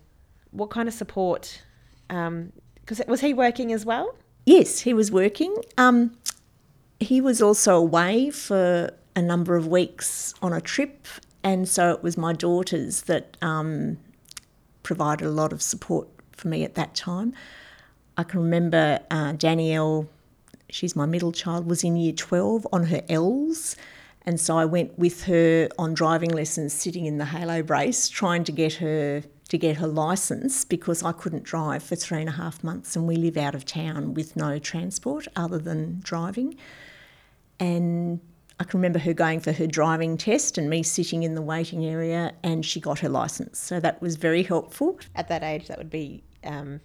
what 0.51 0.69
kind 0.69 0.89
of 0.89 0.93
support? 0.93 1.61
Because 2.09 2.99
um, 2.99 3.05
was 3.07 3.21
he 3.21 3.33
working 3.33 3.71
as 3.71 3.85
well? 3.85 4.13
Yes, 4.45 4.81
he 4.81 4.93
was 4.93 5.09
working. 5.09 5.55
Um, 5.77 6.17
he 6.99 7.21
was 7.21 7.41
also 7.41 7.77
away 7.77 8.29
for 8.29 8.91
a 9.15 9.21
number 9.21 9.55
of 9.55 9.67
weeks 9.67 10.33
on 10.41 10.51
a 10.51 10.59
trip, 10.59 11.07
and 11.45 11.65
so 11.65 11.91
it 11.91 12.03
was 12.03 12.17
my 12.17 12.33
daughters 12.33 13.03
that 13.03 13.37
um, 13.41 13.99
provided 14.83 15.25
a 15.25 15.31
lot 15.31 15.53
of 15.53 15.61
support 15.61 16.09
for 16.33 16.49
me 16.49 16.65
at 16.65 16.75
that 16.75 16.93
time. 16.93 17.33
I 18.19 18.23
can 18.23 18.41
remember 18.41 18.99
uh, 19.09 19.31
Danielle, 19.31 20.05
she's 20.69 20.93
my 20.93 21.05
middle 21.05 21.31
child, 21.31 21.65
was 21.65 21.85
in 21.85 21.95
year 21.95 22.11
12 22.11 22.67
on 22.73 22.87
her 22.87 23.01
L's. 23.07 23.77
And 24.23 24.37
so 24.41 24.57
I 24.57 24.65
went 24.65 24.99
with 24.99 25.23
her 25.23 25.69
on 25.79 25.93
driving 25.93 26.29
lessons, 26.31 26.73
sitting 26.73 27.05
in 27.05 27.17
the 27.17 27.23
halo 27.23 27.63
brace, 27.63 28.09
trying 28.09 28.43
to 28.43 28.51
get 28.51 28.73
her 28.73 29.23
to 29.47 29.57
get 29.57 29.77
her 29.77 29.87
license 29.87 30.65
because 30.65 31.01
I 31.01 31.13
couldn't 31.13 31.43
drive 31.43 31.81
for 31.81 31.95
three 31.95 32.19
and 32.19 32.27
a 32.27 32.33
half 32.33 32.61
months, 32.61 32.97
and 32.97 33.07
we 33.07 33.15
live 33.15 33.37
out 33.37 33.55
of 33.55 33.63
town 33.63 34.13
with 34.13 34.35
no 34.35 34.59
transport 34.59 35.25
other 35.37 35.57
than 35.57 36.01
driving. 36.03 36.57
And 37.57 38.19
I 38.59 38.65
can 38.65 38.81
remember 38.81 38.99
her 38.99 39.13
going 39.13 39.39
for 39.39 39.53
her 39.53 39.65
driving 39.65 40.17
test 40.17 40.57
and 40.57 40.69
me 40.69 40.83
sitting 40.83 41.23
in 41.23 41.35
the 41.35 41.41
waiting 41.41 41.85
area, 41.85 42.33
and 42.43 42.65
she 42.65 42.81
got 42.81 42.99
her 42.99 43.09
license. 43.09 43.59
So 43.59 43.79
that 43.79 44.01
was 44.01 44.17
very 44.17 44.43
helpful. 44.43 44.99
At 45.15 45.29
that 45.29 45.41
age, 45.41 45.69
that 45.69 45.77
would 45.77 45.89
be 45.89 46.21
um, 46.43 46.81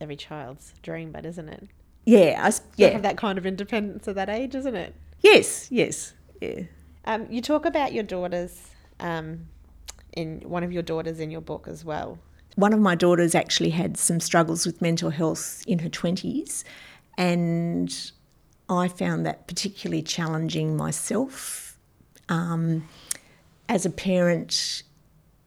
every 0.00 0.16
child's 0.16 0.74
dream, 0.82 1.12
but 1.12 1.26
isn't 1.26 1.48
it? 1.48 1.68
Yeah, 2.04 2.40
I, 2.42 2.52
yeah. 2.76 2.88
have 2.88 3.02
that 3.02 3.16
kind 3.16 3.38
of 3.38 3.46
independence 3.46 4.08
at 4.08 4.14
that 4.14 4.28
age, 4.28 4.54
isn't 4.54 4.74
it? 4.74 4.94
Yes, 5.20 5.70
yes, 5.70 6.14
yeah. 6.40 6.62
Um, 7.04 7.26
you 7.30 7.42
talk 7.42 7.64
about 7.64 7.92
your 7.92 8.04
daughters, 8.04 8.70
um, 8.98 9.46
in 10.12 10.40
one 10.40 10.64
of 10.64 10.72
your 10.72 10.82
daughters 10.82 11.20
in 11.20 11.30
your 11.30 11.40
book 11.40 11.68
as 11.68 11.84
well. 11.84 12.18
One 12.56 12.72
of 12.72 12.80
my 12.80 12.94
daughters 12.94 13.34
actually 13.34 13.70
had 13.70 13.96
some 13.96 14.18
struggles 14.18 14.66
with 14.66 14.82
mental 14.82 15.10
health 15.10 15.62
in 15.66 15.80
her 15.80 15.88
twenties, 15.88 16.64
and 17.16 17.94
I 18.68 18.88
found 18.88 19.24
that 19.26 19.46
particularly 19.46 20.02
challenging 20.02 20.76
myself. 20.76 21.78
Um, 22.28 22.88
as 23.68 23.86
a 23.86 23.90
parent, 23.90 24.82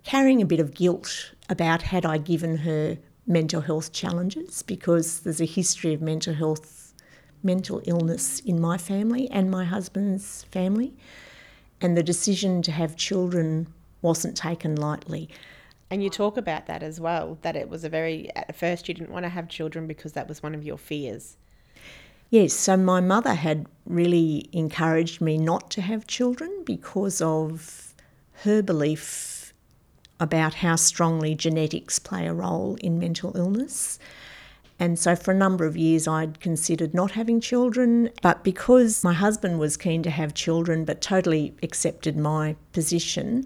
carrying 0.03 0.41
a 0.41 0.45
bit 0.45 0.59
of 0.59 0.73
guilt 0.73 1.31
about 1.49 1.81
had 1.81 2.05
I 2.05 2.17
given 2.17 2.57
her 2.57 2.97
mental 3.25 3.61
health 3.61 3.91
challenges 3.91 4.61
because 4.63 5.21
there's 5.21 5.41
a 5.41 5.45
history 5.45 5.93
of 5.93 6.01
mental 6.01 6.33
health, 6.33 6.93
mental 7.41 7.81
illness 7.85 8.39
in 8.41 8.59
my 8.59 8.77
family 8.77 9.29
and 9.29 9.49
my 9.49 9.65
husband's 9.65 10.43
family. 10.51 10.93
And 11.81 11.97
the 11.97 12.03
decision 12.03 12.61
to 12.63 12.71
have 12.71 12.95
children 12.95 13.67
wasn't 14.01 14.37
taken 14.37 14.75
lightly. 14.75 15.29
And 15.89 16.03
you 16.03 16.09
talk 16.09 16.37
about 16.37 16.65
that 16.67 16.81
as 16.81 16.99
well, 16.99 17.37
that 17.41 17.55
it 17.55 17.69
was 17.69 17.83
a 17.83 17.89
very, 17.89 18.33
at 18.35 18.55
first 18.55 18.87
you 18.87 18.93
didn't 18.93 19.11
want 19.11 19.23
to 19.23 19.29
have 19.29 19.47
children 19.47 19.85
because 19.87 20.13
that 20.13 20.27
was 20.27 20.41
one 20.41 20.55
of 20.55 20.63
your 20.63 20.77
fears. 20.77 21.37
Yes, 22.29 22.53
so 22.53 22.75
my 22.77 22.99
mother 22.99 23.35
had 23.35 23.67
really 23.85 24.49
encouraged 24.53 25.21
me 25.21 25.37
not 25.37 25.69
to 25.71 25.81
have 25.81 26.07
children 26.07 26.63
because 26.65 27.21
of 27.21 27.93
her 28.43 28.63
belief 28.63 29.32
about 30.23 30.55
how 30.55 30.77
strongly 30.77 31.35
genetics 31.35 31.99
play 31.99 32.25
a 32.25 32.33
role 32.33 32.77
in 32.81 32.97
mental 32.97 33.35
illness. 33.35 33.99
And 34.79 34.97
so, 34.97 35.15
for 35.15 35.31
a 35.31 35.37
number 35.37 35.65
of 35.65 35.77
years, 35.77 36.07
I'd 36.07 36.39
considered 36.39 36.93
not 36.93 37.11
having 37.11 37.41
children. 37.41 38.09
But 38.21 38.43
because 38.43 39.03
my 39.03 39.13
husband 39.13 39.59
was 39.59 39.77
keen 39.77 40.01
to 40.03 40.09
have 40.09 40.33
children 40.33 40.85
but 40.85 41.01
totally 41.01 41.53
accepted 41.61 42.17
my 42.17 42.55
position, 42.71 43.45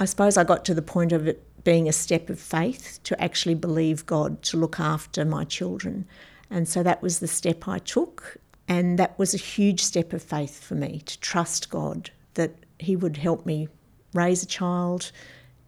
I 0.00 0.04
suppose 0.04 0.36
I 0.36 0.44
got 0.44 0.64
to 0.66 0.74
the 0.74 0.82
point 0.82 1.12
of 1.12 1.28
it 1.28 1.42
being 1.64 1.88
a 1.88 1.92
step 1.92 2.28
of 2.28 2.40
faith 2.40 3.00
to 3.04 3.20
actually 3.22 3.54
believe 3.54 4.04
God 4.04 4.42
to 4.42 4.56
look 4.56 4.78
after 4.78 5.24
my 5.24 5.44
children. 5.44 6.06
And 6.50 6.68
so 6.68 6.82
that 6.82 7.02
was 7.02 7.20
the 7.20 7.28
step 7.28 7.66
I 7.66 7.78
took. 7.78 8.36
And 8.68 8.98
that 8.98 9.16
was 9.16 9.32
a 9.32 9.38
huge 9.38 9.80
step 9.80 10.12
of 10.12 10.22
faith 10.22 10.62
for 10.62 10.74
me 10.74 11.02
to 11.06 11.20
trust 11.20 11.70
God 11.70 12.10
that 12.34 12.52
He 12.80 12.96
would 12.96 13.16
help 13.16 13.46
me 13.46 13.68
raise 14.12 14.42
a 14.42 14.46
child 14.46 15.12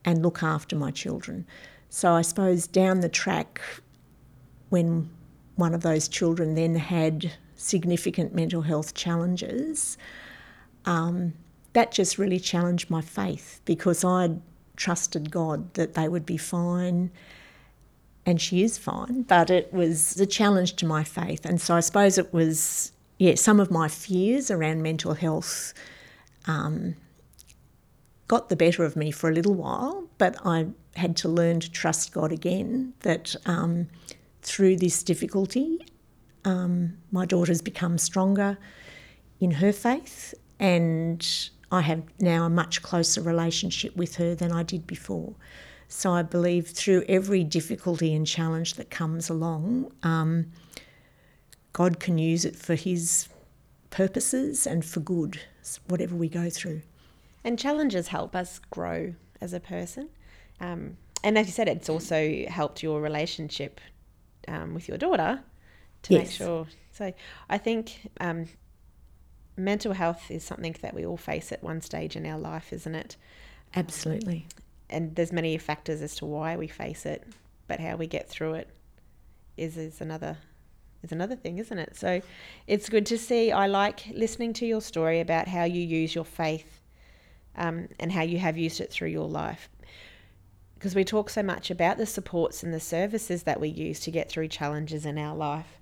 and 0.08 0.22
look 0.22 0.42
after 0.42 0.74
my 0.74 0.90
children. 0.90 1.46
So 1.90 2.14
I 2.14 2.22
suppose 2.22 2.66
down 2.66 3.00
the 3.00 3.10
track, 3.10 3.60
when 4.70 5.10
one 5.56 5.74
of 5.74 5.82
those 5.82 6.08
children 6.08 6.54
then 6.54 6.76
had 6.76 7.32
significant 7.56 8.34
mental 8.34 8.62
health 8.62 8.94
challenges, 8.94 9.98
um, 10.86 11.34
that 11.74 11.92
just 11.92 12.16
really 12.16 12.40
challenged 12.40 12.88
my 12.88 13.02
faith 13.02 13.60
because 13.66 14.02
I'd 14.02 14.40
trusted 14.76 15.30
God 15.30 15.74
that 15.74 15.92
they 15.92 16.08
would 16.08 16.24
be 16.24 16.38
fine. 16.38 17.10
And 18.24 18.40
she 18.40 18.62
is 18.62 18.78
fine, 18.78 19.22
but 19.22 19.50
it 19.50 19.74
was 19.74 20.18
a 20.18 20.26
challenge 20.26 20.76
to 20.76 20.86
my 20.86 21.04
faith. 21.04 21.44
And 21.44 21.60
so 21.60 21.74
I 21.74 21.80
suppose 21.80 22.16
it 22.16 22.32
was, 22.32 22.92
yeah, 23.18 23.34
some 23.34 23.60
of 23.60 23.70
my 23.70 23.88
fears 23.88 24.50
around 24.50 24.82
mental 24.82 25.12
health 25.12 25.74
um, 26.46 26.94
got 28.28 28.50
the 28.50 28.56
better 28.56 28.84
of 28.84 28.94
me 28.94 29.10
for 29.10 29.30
a 29.30 29.32
little 29.32 29.54
while, 29.54 30.06
but 30.18 30.36
I 30.44 30.66
had 30.94 31.16
to 31.18 31.28
learn 31.28 31.60
to 31.60 31.70
trust 31.70 32.12
God 32.12 32.30
again 32.30 32.92
that 33.00 33.34
um, 33.46 33.88
through 34.42 34.76
this 34.76 35.02
difficulty, 35.02 35.84
um, 36.44 36.98
my 37.10 37.24
daughter's 37.24 37.62
become 37.62 37.96
stronger 37.96 38.58
in 39.40 39.50
her 39.52 39.72
faith, 39.72 40.34
and 40.60 41.26
I 41.72 41.80
have 41.80 42.02
now 42.20 42.44
a 42.44 42.50
much 42.50 42.82
closer 42.82 43.22
relationship 43.22 43.96
with 43.96 44.16
her 44.16 44.34
than 44.34 44.52
I 44.52 44.62
did 44.62 44.86
before. 44.86 45.34
So 45.88 46.12
I 46.12 46.22
believe 46.22 46.68
through 46.68 47.04
every 47.08 47.44
difficulty 47.44 48.14
and 48.14 48.26
challenge 48.26 48.74
that 48.74 48.90
comes 48.90 49.30
along, 49.30 49.90
um, 50.02 50.52
God 51.72 51.98
can 51.98 52.18
use 52.18 52.44
it 52.44 52.56
for 52.56 52.74
His 52.74 53.28
purposes 53.88 54.66
and 54.66 54.84
for 54.84 55.00
good, 55.00 55.40
whatever 55.86 56.14
we 56.14 56.28
go 56.28 56.50
through. 56.50 56.82
And 57.44 57.58
challenges 57.58 58.08
help 58.08 58.34
us 58.34 58.60
grow 58.70 59.14
as 59.40 59.52
a 59.52 59.60
person. 59.60 60.08
Um, 60.60 60.96
and 61.22 61.38
as 61.38 61.46
you 61.46 61.52
said, 61.52 61.68
it's 61.68 61.88
also 61.88 62.44
helped 62.48 62.82
your 62.82 63.00
relationship 63.00 63.80
um, 64.46 64.74
with 64.74 64.88
your 64.88 64.98
daughter 64.98 65.40
to 66.02 66.12
Yes. 66.12 66.22
make 66.22 66.30
sure. 66.32 66.66
So 66.92 67.12
I 67.48 67.58
think 67.58 68.10
um, 68.20 68.46
mental 69.56 69.92
health 69.92 70.30
is 70.30 70.44
something 70.44 70.74
that 70.82 70.94
we 70.94 71.04
all 71.04 71.16
face 71.16 71.52
at 71.52 71.62
one 71.62 71.80
stage 71.80 72.16
in 72.16 72.26
our 72.26 72.38
life, 72.38 72.72
isn't 72.72 72.94
it? 72.94 73.16
Absolutely. 73.74 74.46
And 74.90 75.14
there's 75.14 75.32
many 75.32 75.56
factors 75.58 76.00
as 76.00 76.16
to 76.16 76.26
why 76.26 76.56
we 76.56 76.66
face 76.66 77.04
it, 77.04 77.26
but 77.66 77.80
how 77.80 77.96
we 77.96 78.06
get 78.06 78.28
through 78.28 78.54
it 78.54 78.70
is 79.56 79.76
is 79.76 80.00
another 80.00 80.38
is 81.02 81.12
another 81.12 81.36
thing, 81.36 81.58
isn't 81.58 81.78
it? 81.78 81.96
So 81.96 82.20
it's 82.66 82.88
good 82.88 83.06
to 83.06 83.18
see. 83.18 83.52
I 83.52 83.66
like 83.66 84.06
listening 84.12 84.52
to 84.54 84.66
your 84.66 84.80
story 84.80 85.20
about 85.20 85.46
how 85.46 85.64
you 85.64 85.82
use 85.82 86.14
your 86.14 86.24
faith 86.24 86.77
um, 87.58 87.88
and 88.00 88.12
how 88.12 88.22
you 88.22 88.38
have 88.38 88.56
used 88.56 88.80
it 88.80 88.90
through 88.90 89.08
your 89.08 89.28
life. 89.28 89.68
Because 90.74 90.94
we 90.94 91.04
talk 91.04 91.28
so 91.28 91.42
much 91.42 91.70
about 91.70 91.98
the 91.98 92.06
supports 92.06 92.62
and 92.62 92.72
the 92.72 92.80
services 92.80 93.42
that 93.42 93.60
we 93.60 93.68
use 93.68 94.00
to 94.00 94.10
get 94.10 94.30
through 94.30 94.48
challenges 94.48 95.04
in 95.04 95.18
our 95.18 95.36
life. 95.36 95.80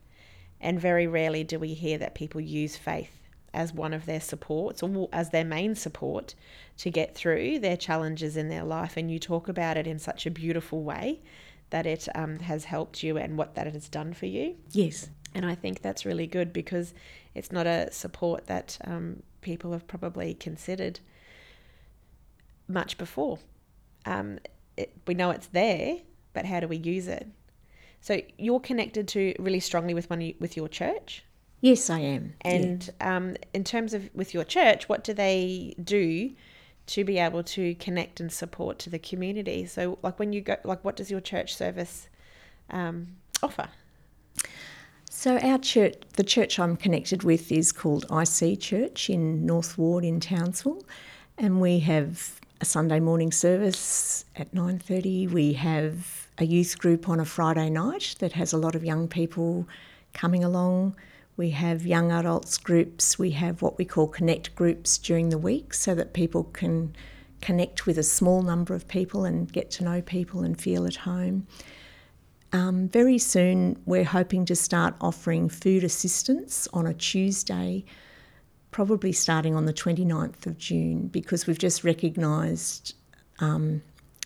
And 0.58 0.80
very 0.80 1.06
rarely 1.06 1.44
do 1.44 1.58
we 1.58 1.74
hear 1.74 1.98
that 1.98 2.14
people 2.14 2.40
use 2.40 2.76
faith 2.76 3.12
as 3.52 3.74
one 3.74 3.92
of 3.92 4.06
their 4.06 4.20
supports 4.20 4.82
or 4.82 5.08
as 5.12 5.30
their 5.30 5.44
main 5.44 5.74
support 5.74 6.34
to 6.78 6.90
get 6.90 7.14
through 7.14 7.58
their 7.58 7.76
challenges 7.76 8.36
in 8.36 8.48
their 8.48 8.64
life. 8.64 8.96
And 8.96 9.10
you 9.10 9.18
talk 9.18 9.48
about 9.48 9.76
it 9.76 9.86
in 9.86 9.98
such 9.98 10.24
a 10.24 10.30
beautiful 10.30 10.82
way 10.82 11.20
that 11.70 11.84
it 11.84 12.08
um, 12.14 12.38
has 12.38 12.64
helped 12.64 13.02
you 13.02 13.18
and 13.18 13.36
what 13.36 13.54
that 13.54 13.66
it 13.66 13.74
has 13.74 13.88
done 13.88 14.14
for 14.14 14.26
you. 14.26 14.56
Yes. 14.72 15.10
And 15.34 15.44
I 15.44 15.54
think 15.54 15.82
that's 15.82 16.06
really 16.06 16.26
good 16.26 16.52
because 16.52 16.94
it's 17.34 17.52
not 17.52 17.66
a 17.66 17.92
support 17.92 18.46
that 18.46 18.78
um, 18.84 19.22
people 19.42 19.72
have 19.72 19.86
probably 19.86 20.32
considered 20.32 21.00
much 22.68 22.98
before. 22.98 23.38
Um, 24.04 24.38
it, 24.76 24.92
we 25.06 25.14
know 25.14 25.30
it's 25.30 25.48
there, 25.48 25.98
but 26.32 26.44
how 26.44 26.60
do 26.60 26.68
we 26.68 26.76
use 26.76 27.08
it? 27.08 27.26
So 28.00 28.20
you're 28.38 28.60
connected 28.60 29.08
to 29.08 29.34
really 29.38 29.60
strongly 29.60 29.94
with 29.94 30.08
one 30.10 30.32
with 30.38 30.56
your 30.56 30.68
church, 30.68 31.24
Yes, 31.60 31.88
I 31.90 32.00
am. 32.00 32.34
Yeah. 32.44 32.50
and 32.52 32.90
um, 33.00 33.36
in 33.54 33.64
terms 33.64 33.94
of 33.94 34.10
with 34.14 34.34
your 34.34 34.44
church, 34.44 34.88
what 34.88 35.02
do 35.02 35.14
they 35.14 35.74
do 35.82 36.32
to 36.88 37.02
be 37.04 37.18
able 37.18 37.42
to 37.42 37.74
connect 37.76 38.20
and 38.20 38.30
support 38.30 38.78
to 38.80 38.90
the 38.90 38.98
community? 38.98 39.66
So, 39.66 39.98
like 40.02 40.18
when 40.18 40.32
you 40.32 40.42
go, 40.42 40.56
like 40.64 40.84
what 40.84 40.96
does 40.96 41.10
your 41.10 41.20
church 41.20 41.56
service 41.56 42.08
um, 42.70 43.16
offer? 43.42 43.68
So 45.10 45.38
our 45.38 45.58
church, 45.58 45.94
the 46.16 46.22
church 46.24 46.58
I'm 46.58 46.76
connected 46.76 47.22
with, 47.22 47.50
is 47.50 47.72
called 47.72 48.04
IC 48.10 48.60
Church 48.60 49.08
in 49.08 49.46
North 49.46 49.78
Ward 49.78 50.04
in 50.04 50.20
Townsville, 50.20 50.84
and 51.38 51.60
we 51.60 51.78
have 51.80 52.38
a 52.60 52.64
Sunday 52.64 53.00
morning 53.00 53.30
service 53.32 54.24
at 54.34 54.52
nine 54.54 54.78
thirty. 54.78 55.26
We 55.26 55.52
have 55.54 56.28
a 56.38 56.46
youth 56.46 56.78
group 56.78 57.08
on 57.08 57.20
a 57.20 57.24
Friday 57.24 57.68
night 57.68 58.16
that 58.18 58.32
has 58.32 58.52
a 58.52 58.56
lot 58.58 58.74
of 58.74 58.84
young 58.84 59.08
people 59.08 59.68
coming 60.14 60.42
along. 60.42 60.96
We 61.36 61.50
have 61.50 61.84
young 61.84 62.10
adults 62.12 62.56
groups. 62.56 63.18
We 63.18 63.32
have 63.32 63.60
what 63.60 63.76
we 63.76 63.84
call 63.84 64.08
connect 64.08 64.54
groups 64.54 64.96
during 64.96 65.28
the 65.28 65.38
week, 65.38 65.74
so 65.74 65.94
that 65.96 66.14
people 66.14 66.44
can 66.44 66.94
connect 67.42 67.84
with 67.84 67.98
a 67.98 68.02
small 68.02 68.40
number 68.40 68.74
of 68.74 68.88
people 68.88 69.26
and 69.26 69.52
get 69.52 69.70
to 69.72 69.84
know 69.84 70.00
people 70.00 70.42
and 70.42 70.58
feel 70.58 70.86
at 70.86 70.96
home. 70.96 71.46
Um, 72.52 72.88
very 72.88 73.18
soon, 73.18 73.78
we're 73.84 74.04
hoping 74.04 74.46
to 74.46 74.56
start 74.56 74.94
offering 75.02 75.50
food 75.50 75.84
assistance 75.84 76.66
on 76.72 76.86
a 76.86 76.94
Tuesday, 76.94 77.84
probably 78.76 79.10
starting 79.10 79.54
on 79.54 79.64
the 79.64 79.72
29th 79.72 80.44
of 80.44 80.58
June, 80.58 81.06
because 81.06 81.46
we've 81.46 81.58
just 81.58 81.82
recognised 81.82 82.94
um, 83.38 83.80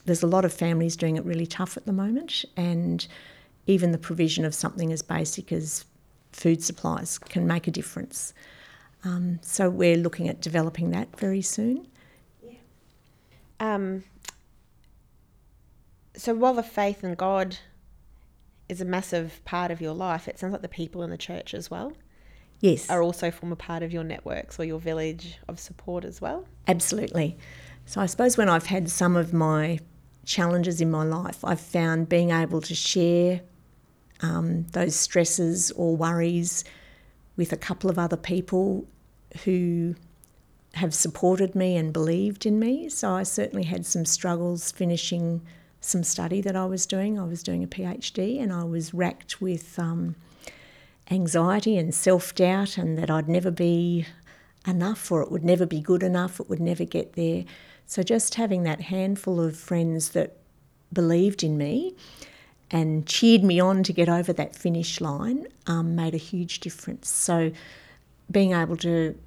there's 0.06 0.24
a 0.24 0.26
lot 0.26 0.44
of 0.44 0.52
families 0.52 0.96
doing 0.96 1.16
it 1.16 1.24
really 1.24 1.46
tough 1.46 1.76
at 1.76 1.86
the 1.86 1.92
moment, 1.92 2.44
and 2.56 3.06
even 3.68 3.92
the 3.92 3.98
provision 3.98 4.44
of 4.44 4.52
something 4.52 4.92
as 4.92 5.02
basic 5.02 5.52
as 5.52 5.84
food 6.32 6.64
supplies 6.64 7.16
can 7.16 7.46
make 7.46 7.68
a 7.68 7.70
difference. 7.70 8.34
Um, 9.04 9.38
so 9.40 9.70
we're 9.70 9.96
looking 9.96 10.28
at 10.28 10.40
developing 10.40 10.90
that 10.90 11.16
very 11.16 11.42
soon. 11.42 11.86
Um, 13.60 14.02
so 16.16 16.34
while 16.34 16.54
the 16.54 16.64
faith 16.64 17.04
in 17.04 17.14
God 17.14 17.58
is 18.68 18.80
a 18.80 18.84
massive 18.84 19.44
part 19.44 19.70
of 19.70 19.80
your 19.80 19.94
life, 19.94 20.26
it 20.26 20.40
sounds 20.40 20.50
like 20.50 20.62
the 20.62 20.68
people 20.68 21.04
in 21.04 21.10
the 21.10 21.16
church 21.16 21.54
as 21.54 21.70
well 21.70 21.92
Yes. 22.60 22.90
are 22.90 23.02
also 23.02 23.30
form 23.30 23.52
a 23.52 23.56
part 23.56 23.82
of 23.82 23.92
your 23.92 24.04
networks 24.04 24.58
or 24.58 24.64
your 24.64 24.78
village 24.78 25.38
of 25.48 25.58
support 25.58 26.04
as 26.04 26.20
well. 26.20 26.46
Absolutely. 26.68 27.36
So 27.86 28.00
I 28.00 28.06
suppose 28.06 28.36
when 28.36 28.48
I've 28.48 28.66
had 28.66 28.90
some 28.90 29.16
of 29.16 29.32
my 29.32 29.80
challenges 30.24 30.80
in 30.80 30.90
my 30.90 31.04
life, 31.04 31.44
I've 31.44 31.60
found 31.60 32.08
being 32.08 32.30
able 32.30 32.60
to 32.60 32.74
share 32.74 33.40
um, 34.20 34.66
those 34.72 34.94
stresses 34.94 35.70
or 35.72 35.96
worries 35.96 36.64
with 37.36 37.52
a 37.52 37.56
couple 37.56 37.88
of 37.88 37.98
other 37.98 38.16
people 38.16 38.86
who 39.44 39.94
have 40.74 40.94
supported 40.94 41.54
me 41.54 41.76
and 41.76 41.92
believed 41.92 42.46
in 42.46 42.58
me. 42.58 42.88
So 42.88 43.10
I 43.10 43.22
certainly 43.22 43.64
had 43.64 43.86
some 43.86 44.04
struggles 44.04 44.70
finishing 44.70 45.40
some 45.80 46.04
study 46.04 46.40
that 46.42 46.54
I 46.54 46.66
was 46.66 46.86
doing. 46.86 47.18
I 47.18 47.24
was 47.24 47.42
doing 47.42 47.64
a 47.64 47.66
PhD 47.66 48.40
and 48.40 48.52
I 48.52 48.64
was 48.64 48.92
racked 48.92 49.40
with 49.40 49.78
um, 49.78 50.14
anxiety 51.10 51.76
and 51.76 51.94
self 51.94 52.34
doubt, 52.34 52.78
and 52.78 52.96
that 52.98 53.10
I'd 53.10 53.28
never 53.28 53.50
be 53.50 54.06
enough 54.66 55.10
or 55.10 55.22
it 55.22 55.30
would 55.30 55.44
never 55.44 55.66
be 55.66 55.80
good 55.80 56.02
enough, 56.02 56.40
it 56.40 56.48
would 56.48 56.60
never 56.60 56.84
get 56.84 57.14
there. 57.14 57.44
So 57.86 58.02
just 58.02 58.34
having 58.34 58.62
that 58.64 58.82
handful 58.82 59.40
of 59.40 59.56
friends 59.56 60.10
that 60.10 60.36
believed 60.92 61.42
in 61.42 61.56
me 61.56 61.94
and 62.70 63.06
cheered 63.06 63.42
me 63.42 63.58
on 63.58 63.82
to 63.82 63.92
get 63.92 64.08
over 64.08 64.32
that 64.32 64.54
finish 64.54 65.00
line 65.00 65.46
um, 65.66 65.96
made 65.96 66.14
a 66.14 66.18
huge 66.18 66.60
difference. 66.60 67.08
So 67.08 67.50
being 68.30 68.52
able 68.52 68.76
to 68.78 69.18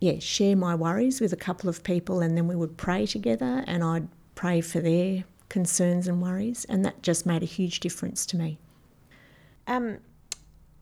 yeah, 0.00 0.18
share 0.18 0.54
my 0.56 0.74
worries 0.74 1.20
with 1.20 1.32
a 1.32 1.36
couple 1.36 1.70
of 1.70 1.82
people 1.82 2.20
and 2.20 2.36
then 2.36 2.46
we 2.46 2.56
would 2.56 2.76
pray 2.76 3.06
together 3.06 3.64
and 3.66 3.82
I'd 3.82 4.08
pray 4.34 4.60
for 4.60 4.80
their 4.80 5.24
concerns 5.48 6.06
and 6.08 6.20
worries 6.20 6.66
and 6.66 6.84
that 6.84 7.02
just 7.02 7.24
made 7.24 7.42
a 7.42 7.46
huge 7.46 7.80
difference 7.80 8.26
to 8.26 8.36
me. 8.36 8.58
Um, 9.66 9.98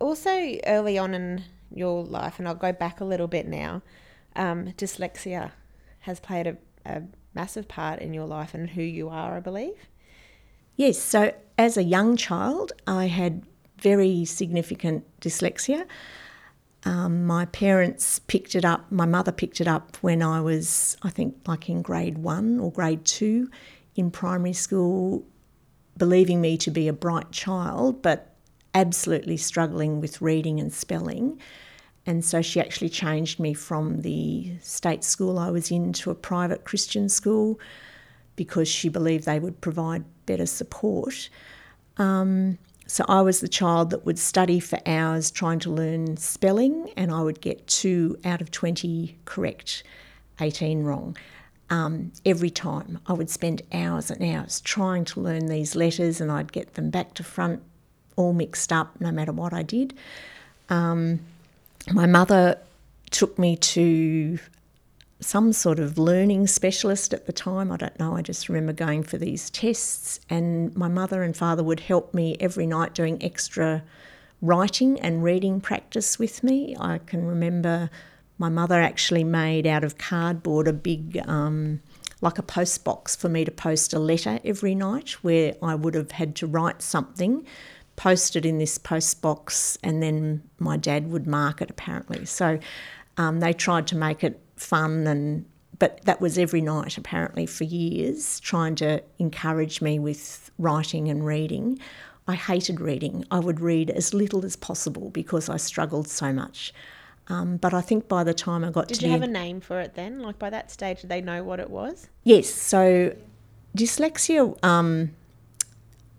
also, 0.02 0.58
early 0.66 0.98
on 0.98 1.14
in 1.14 1.44
your 1.74 2.04
life, 2.04 2.38
and 2.38 2.46
I'll 2.46 2.54
go 2.54 2.72
back 2.72 3.00
a 3.00 3.04
little 3.04 3.28
bit 3.28 3.46
now, 3.46 3.82
um, 4.36 4.72
dyslexia 4.76 5.52
has 6.00 6.20
played 6.20 6.46
a, 6.46 6.56
a 6.84 7.02
massive 7.34 7.68
part 7.68 8.00
in 8.00 8.12
your 8.12 8.26
life 8.26 8.54
and 8.54 8.70
who 8.70 8.82
you 8.82 9.08
are, 9.08 9.36
I 9.36 9.40
believe. 9.40 9.76
Yes, 10.76 10.98
so 10.98 11.32
as 11.58 11.76
a 11.76 11.82
young 11.82 12.16
child, 12.16 12.72
I 12.86 13.06
had 13.06 13.42
very 13.78 14.24
significant 14.24 15.04
dyslexia. 15.20 15.86
Um, 16.84 17.26
my 17.26 17.44
parents 17.46 18.18
picked 18.18 18.54
it 18.54 18.64
up, 18.64 18.90
my 18.90 19.06
mother 19.06 19.30
picked 19.30 19.60
it 19.60 19.68
up 19.68 19.96
when 20.00 20.22
I 20.22 20.40
was, 20.40 20.96
I 21.02 21.10
think, 21.10 21.36
like 21.46 21.68
in 21.68 21.82
grade 21.82 22.18
one 22.18 22.58
or 22.58 22.72
grade 22.72 23.04
two 23.04 23.50
in 23.94 24.10
primary 24.10 24.52
school, 24.52 25.24
believing 25.96 26.40
me 26.40 26.56
to 26.56 26.70
be 26.70 26.88
a 26.88 26.92
bright 26.92 27.30
child, 27.30 28.02
but 28.02 28.31
absolutely 28.74 29.36
struggling 29.36 30.00
with 30.00 30.20
reading 30.20 30.60
and 30.60 30.72
spelling. 30.72 31.40
And 32.06 32.24
so 32.24 32.42
she 32.42 32.60
actually 32.60 32.88
changed 32.88 33.38
me 33.38 33.54
from 33.54 34.00
the 34.00 34.52
state 34.60 35.04
school 35.04 35.38
I 35.38 35.50
was 35.50 35.70
in 35.70 35.92
to 35.94 36.10
a 36.10 36.14
private 36.14 36.64
Christian 36.64 37.08
school 37.08 37.60
because 38.34 38.68
she 38.68 38.88
believed 38.88 39.24
they 39.24 39.38
would 39.38 39.60
provide 39.60 40.04
better 40.26 40.46
support. 40.46 41.28
Um, 41.98 42.58
so 42.86 43.04
I 43.08 43.22
was 43.22 43.40
the 43.40 43.48
child 43.48 43.90
that 43.90 44.04
would 44.04 44.18
study 44.18 44.58
for 44.58 44.78
hours 44.84 45.30
trying 45.30 45.60
to 45.60 45.70
learn 45.70 46.16
spelling, 46.16 46.90
and 46.96 47.12
I 47.12 47.22
would 47.22 47.40
get 47.40 47.66
two 47.66 48.18
out 48.24 48.40
of 48.40 48.50
20 48.50 49.18
correct, 49.24 49.84
18 50.40 50.82
wrong. 50.82 51.16
Um, 51.70 52.12
every 52.26 52.50
time 52.50 52.98
I 53.06 53.14
would 53.14 53.30
spend 53.30 53.62
hours 53.72 54.10
and 54.10 54.22
hours 54.22 54.60
trying 54.60 55.04
to 55.06 55.20
learn 55.20 55.46
these 55.46 55.74
letters, 55.74 56.20
and 56.20 56.30
I'd 56.30 56.52
get 56.52 56.74
them 56.74 56.90
back 56.90 57.14
to 57.14 57.24
front 57.24 57.62
all 58.16 58.32
mixed 58.32 58.72
up 58.72 59.00
no 59.00 59.10
matter 59.10 59.32
what 59.32 59.52
I 59.52 59.62
did. 59.62 59.94
Um, 60.68 61.20
my 61.92 62.06
mother 62.06 62.58
took 63.10 63.38
me 63.38 63.56
to 63.56 64.38
some 65.20 65.52
sort 65.52 65.78
of 65.78 65.98
learning 65.98 66.46
specialist 66.46 67.14
at 67.14 67.26
the 67.26 67.32
time. 67.32 67.70
I 67.70 67.76
don't 67.76 67.98
know. 67.98 68.16
I 68.16 68.22
just 68.22 68.48
remember 68.48 68.72
going 68.72 69.02
for 69.02 69.18
these 69.18 69.50
tests, 69.50 70.20
and 70.28 70.74
my 70.76 70.88
mother 70.88 71.22
and 71.22 71.36
father 71.36 71.62
would 71.62 71.80
help 71.80 72.12
me 72.12 72.36
every 72.40 72.66
night 72.66 72.94
doing 72.94 73.22
extra 73.22 73.82
writing 74.40 74.98
and 75.00 75.22
reading 75.22 75.60
practice 75.60 76.18
with 76.18 76.42
me. 76.42 76.76
I 76.78 76.98
can 76.98 77.24
remember 77.24 77.88
my 78.38 78.48
mother 78.48 78.80
actually 78.80 79.22
made 79.22 79.66
out 79.66 79.84
of 79.84 79.98
cardboard 79.98 80.66
a 80.66 80.72
big, 80.72 81.22
um, 81.28 81.80
like 82.20 82.38
a 82.38 82.42
post 82.42 82.82
box 82.82 83.14
for 83.14 83.28
me 83.28 83.44
to 83.44 83.52
post 83.52 83.94
a 83.94 84.00
letter 84.00 84.40
every 84.44 84.74
night 84.74 85.10
where 85.22 85.54
I 85.62 85.76
would 85.76 85.94
have 85.94 86.12
had 86.12 86.34
to 86.36 86.46
write 86.48 86.82
something 86.82 87.46
posted 88.02 88.44
in 88.44 88.58
this 88.58 88.78
post 88.78 89.22
box, 89.22 89.78
and 89.84 90.02
then 90.02 90.42
my 90.58 90.76
dad 90.76 91.08
would 91.12 91.24
mark 91.24 91.62
it 91.62 91.70
apparently. 91.70 92.24
So 92.24 92.58
um, 93.16 93.38
they 93.38 93.52
tried 93.52 93.86
to 93.88 93.96
make 93.96 94.24
it 94.24 94.40
fun 94.56 95.06
and 95.06 95.44
but 95.78 96.00
that 96.04 96.20
was 96.20 96.36
every 96.36 96.60
night 96.60 96.96
apparently 96.98 97.46
for 97.46 97.64
years 97.64 98.40
trying 98.40 98.74
to 98.76 99.02
encourage 99.18 99.80
me 99.80 100.00
with 100.00 100.50
writing 100.58 101.08
and 101.08 101.24
reading. 101.24 101.78
I 102.26 102.34
hated 102.34 102.80
reading. 102.80 103.24
I 103.30 103.38
would 103.38 103.60
read 103.60 103.90
as 103.90 104.12
little 104.12 104.44
as 104.44 104.54
possible 104.54 105.10
because 105.10 105.48
i 105.48 105.56
struggled 105.56 106.08
so 106.08 106.32
much. 106.32 106.74
Um, 107.28 107.56
but 107.56 107.72
i 107.72 107.80
think 107.80 108.08
by 108.08 108.24
the 108.24 108.34
time 108.34 108.64
i 108.64 108.70
got 108.72 108.88
did 108.88 108.98
to 108.98 109.02
you 109.02 109.08
the 109.08 109.12
have 109.12 109.22
a 109.22 109.32
name 109.32 109.60
for 109.60 109.80
it 109.80 109.94
then? 109.94 110.18
Like 110.18 110.40
by 110.40 110.50
that 110.50 110.72
stage 110.72 111.02
did 111.02 111.08
they 111.08 111.20
know 111.20 111.44
what 111.44 111.60
it 111.60 111.70
was? 111.70 112.08
Yes. 112.24 112.48
So 112.48 113.14
dyslexia 113.76 114.42
um, 114.64 115.12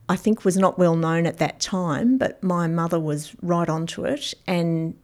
i 0.10 0.16
think 0.16 0.46
was 0.46 0.58
not 0.58 0.78
well 0.78 0.96
known 0.96 1.26
at 1.26 1.38
that 1.38 1.60
time 1.60 2.18
but 2.18 2.42
my 2.44 2.68
mother 2.68 3.00
was 3.00 3.36
right 3.42 3.70
onto 3.70 4.06
it 4.06 4.34
and 4.48 4.96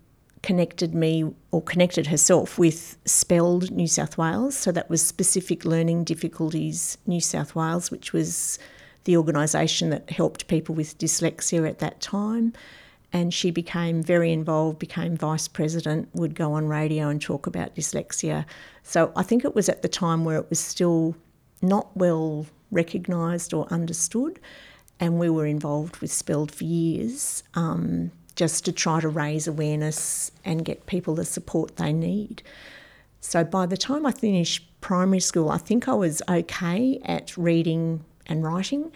connected 0.42 0.94
me 0.96 1.32
or 1.52 1.62
connected 1.62 2.08
herself 2.08 2.58
with 2.58 2.98
SPELD 3.06 3.72
New 3.72 3.88
South 3.88 4.18
Wales. 4.18 4.56
So 4.56 4.72
that 4.72 4.90
was 4.90 5.06
Specific 5.06 5.66
Learning 5.66 6.04
Difficulties 6.04 6.98
New 7.06 7.22
South 7.22 7.56
Wales, 7.56 7.92
which 7.92 8.14
was 8.14 8.60
the 9.04 9.18
organisation 9.18 9.90
that 9.90 10.10
helped 10.10 10.48
people 10.48 10.76
with 10.76 10.98
dyslexia 10.98 11.68
at 11.68 11.80
that 11.80 12.00
time. 12.00 12.54
And 13.12 13.34
she 13.34 13.50
became 13.50 14.04
very 14.04 14.32
involved, 14.32 14.78
became 14.78 15.18
vice 15.18 15.48
president, 15.48 16.10
would 16.14 16.36
go 16.36 16.54
on 16.54 16.68
radio 16.68 17.10
and 17.10 17.20
talk 17.22 17.48
about 17.48 17.76
dyslexia. 17.76 18.46
So 18.84 19.12
I 19.16 19.24
think 19.24 19.44
it 19.44 19.56
was 19.56 19.68
at 19.68 19.82
the 19.82 19.88
time 19.88 20.26
where 20.26 20.38
it 20.38 20.50
was 20.50 20.60
still 20.60 21.16
not 21.62 21.96
well 21.98 22.46
recognised 22.72 23.54
or 23.54 23.68
understood. 23.74 24.40
And 25.00 25.20
we 25.20 25.30
were 25.30 25.46
involved 25.46 25.98
with 25.98 26.12
SPELD 26.12 26.52
for 26.52 26.66
years. 26.66 27.44
Um, 27.54 28.12
just 28.40 28.64
to 28.64 28.72
try 28.72 29.02
to 29.02 29.10
raise 29.10 29.50
awareness 29.50 30.32
and 30.46 30.64
get 30.64 30.86
people 30.86 31.14
the 31.14 31.26
support 31.26 31.76
they 31.76 31.92
need. 31.92 32.42
So 33.20 33.44
by 33.44 33.66
the 33.66 33.76
time 33.76 34.06
I 34.06 34.14
finished 34.14 34.66
primary 34.80 35.20
school, 35.20 35.50
I 35.50 35.58
think 35.58 35.90
I 35.90 35.94
was 35.94 36.22
okay 36.30 37.02
at 37.04 37.36
reading 37.36 38.06
and 38.28 38.42
writing. 38.42 38.94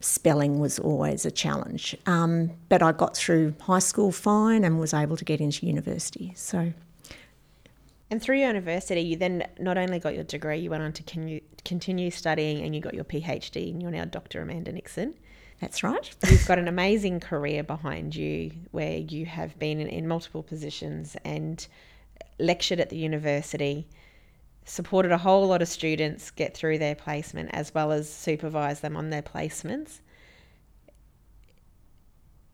Spelling 0.00 0.58
was 0.58 0.78
always 0.78 1.24
a 1.24 1.30
challenge, 1.30 1.96
um, 2.04 2.50
but 2.68 2.82
I 2.82 2.92
got 2.92 3.16
through 3.16 3.54
high 3.58 3.78
school 3.78 4.12
fine 4.12 4.64
and 4.64 4.78
was 4.78 4.92
able 4.92 5.16
to 5.16 5.24
get 5.24 5.40
into 5.40 5.66
university. 5.66 6.34
So, 6.36 6.74
and 8.10 8.20
through 8.20 8.38
university, 8.38 9.00
you 9.00 9.16
then 9.16 9.46
not 9.58 9.78
only 9.78 10.00
got 10.00 10.14
your 10.14 10.24
degree, 10.24 10.58
you 10.58 10.70
went 10.70 10.82
on 10.82 10.92
to 10.92 11.02
continue, 11.04 11.40
continue 11.64 12.10
studying 12.10 12.64
and 12.64 12.74
you 12.74 12.80
got 12.80 12.94
your 12.94 13.04
PhD, 13.04 13.70
and 13.70 13.80
you're 13.80 13.90
now 13.90 14.04
Dr. 14.04 14.42
Amanda 14.42 14.72
Nixon. 14.72 15.14
That's 15.60 15.84
right. 15.84 16.10
You've 16.28 16.46
got 16.46 16.58
an 16.58 16.68
amazing 16.68 17.20
career 17.20 17.62
behind 17.62 18.16
you 18.16 18.50
where 18.72 18.96
you 18.96 19.26
have 19.26 19.58
been 19.58 19.78
in, 19.78 19.88
in, 19.88 20.08
multiple 20.08 20.42
positions 20.42 21.16
and 21.24 21.66
lectured 22.38 22.80
at 22.80 22.88
the 22.88 22.96
university, 22.96 23.86
supported 24.64 25.12
a 25.12 25.18
whole 25.18 25.46
lot 25.46 25.60
of 25.60 25.68
students 25.68 26.30
get 26.30 26.56
through 26.56 26.78
their 26.78 26.94
placement 26.94 27.50
as 27.52 27.74
well 27.74 27.92
as 27.92 28.10
supervise 28.10 28.80
them 28.80 28.96
on 28.96 29.10
their 29.10 29.22
placements. 29.22 30.00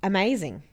Amazing. 0.03 0.64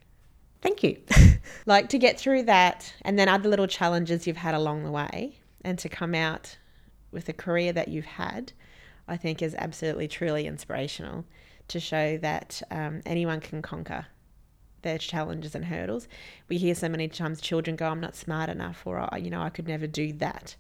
Thank 0.64 0.82
you. 0.82 0.98
like 1.66 1.90
to 1.90 1.98
get 1.98 2.18
through 2.18 2.44
that 2.44 2.94
and 3.02 3.20
then 3.20 3.28
other 3.28 3.50
little 3.50 3.68
challenges 3.68 4.26
you've 4.26 4.38
had 4.38 4.56
along 4.56 4.84
the 4.84 4.92
way 4.92 5.40
and 5.62 5.78
to 5.80 5.90
come 5.90 6.16
out 6.16 6.58
with 7.12 7.28
a 7.28 7.34
career 7.34 7.74
that 7.74 7.90
you've 7.90 8.06
had, 8.06 8.54
I 9.06 9.18
think 9.18 9.42
is 9.42 9.56
absolutely 9.56 10.08
truly 10.08 10.48
inspirational 10.48 11.26
to 11.68 11.82
show 11.82 12.18
that 12.20 12.62
um, 12.72 13.02
anyone 13.06 13.42
can 13.42 13.62
conquer 13.62 14.06
their 14.84 14.98
challenges 14.98 15.54
and 15.54 15.66
hurdles. 15.66 16.08
We 16.48 16.58
hear 16.58 16.76
so 16.76 16.88
many 16.88 17.10
times 17.10 17.42
children 17.42 17.76
go, 17.76 17.88
I'm 17.88 18.00
not 18.00 18.16
smart 18.16 18.50
enough, 18.50 18.84
or, 18.86 19.06
you 19.20 19.30
know, 19.30 19.42
I 19.42 19.50
could 19.50 19.68
never 19.68 19.86
do 19.86 20.14
that. 20.14 20.56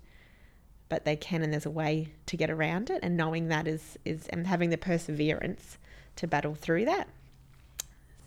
But 0.89 1.05
they 1.05 1.15
can, 1.15 1.43
and 1.43 1.53
there's 1.53 1.65
a 1.65 1.71
way 1.71 2.11
to 2.25 2.35
get 2.35 2.49
around 2.49 2.89
it. 2.89 2.99
And 3.01 3.15
knowing 3.15 3.47
that 3.47 3.69
is, 3.69 3.97
is 4.03 4.27
and 4.27 4.47
having 4.47 4.69
the 4.69 4.77
perseverance 4.77 5.77
to 6.17 6.27
battle 6.27 6.55
through 6.55 6.85
that. 6.85 7.07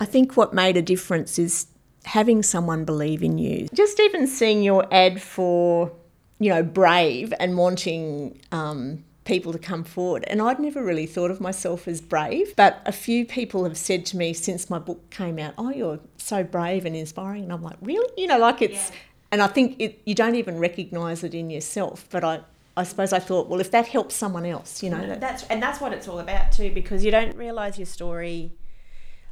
I 0.01 0.05
think 0.05 0.37
what 0.37 0.53
made 0.53 0.77
a 0.77 0.83
difference 0.83 1.39
is 1.39 1.67
having 2.05 2.43
someone 2.43 2.85
believe 2.85 3.23
in 3.23 3.39
you. 3.39 3.69
Just 3.75 3.99
even 4.01 4.27
seeing 4.27 4.63
your 4.63 4.87
ad 4.93 5.21
for, 5.21 5.93
you 6.39 6.51
know, 6.51 6.63
Brave 6.63 7.33
and 7.41 7.57
wanting 7.57 8.41
um, 8.53 9.05
people 9.25 9.53
to 9.53 9.59
come 9.59 9.85
forward. 9.85 10.25
And 10.29 10.41
I'd 10.41 10.61
never 10.61 10.83
really 10.83 11.07
thought 11.07 11.31
of 11.31 11.41
myself 11.41 11.87
as 11.89 12.01
brave, 12.01 12.55
but 12.57 12.81
a 12.87 12.93
few 12.93 13.27
people 13.27 13.65
have 13.65 13.77
said 13.77 14.07
to 14.07 14.17
me 14.17 14.33
since 14.33 14.71
my 14.71 14.79
book 14.79 15.11
came 15.11 15.39
out, 15.39 15.55
"Oh, 15.59 15.71
you're 15.71 15.99
so 16.17 16.45
brave 16.45 16.87
and 16.87 16.97
inspiring." 16.97 17.45
And 17.45 17.53
I'm 17.53 17.63
like, 17.63 17.77
"Really?" 17.83 18.09
You 18.17 18.29
know, 18.29 18.39
like 18.39 18.63
it's 18.63 18.91
yeah. 18.91 18.97
and 19.33 19.43
I 19.43 19.49
think 19.49 19.77
it, 19.79 20.01
you 20.05 20.15
don't 20.15 20.37
even 20.37 20.59
recognize 20.59 21.25
it 21.25 21.35
in 21.35 21.51
yourself, 21.51 22.07
but 22.11 22.25
I 22.25 22.41
I 22.79 22.85
suppose 22.85 23.13
I 23.13 23.19
thought, 23.19 23.49
well, 23.49 23.61
if 23.61 23.71
that 23.71 23.89
helps 23.89 24.15
someone 24.15 24.45
else, 24.45 24.83
you 24.83 24.91
know, 24.91 25.07
that, 25.07 25.21
that's 25.21 25.45
and 25.45 25.63
that's 25.63 25.81
what 25.81 25.93
it's 25.93 26.09
all 26.09 26.19
about 26.19 26.53
too, 26.53 26.71
because 26.73 27.05
you 27.05 27.11
don't 27.11 27.37
realize 27.37 27.79
your 27.79 27.87
story, 27.87 28.53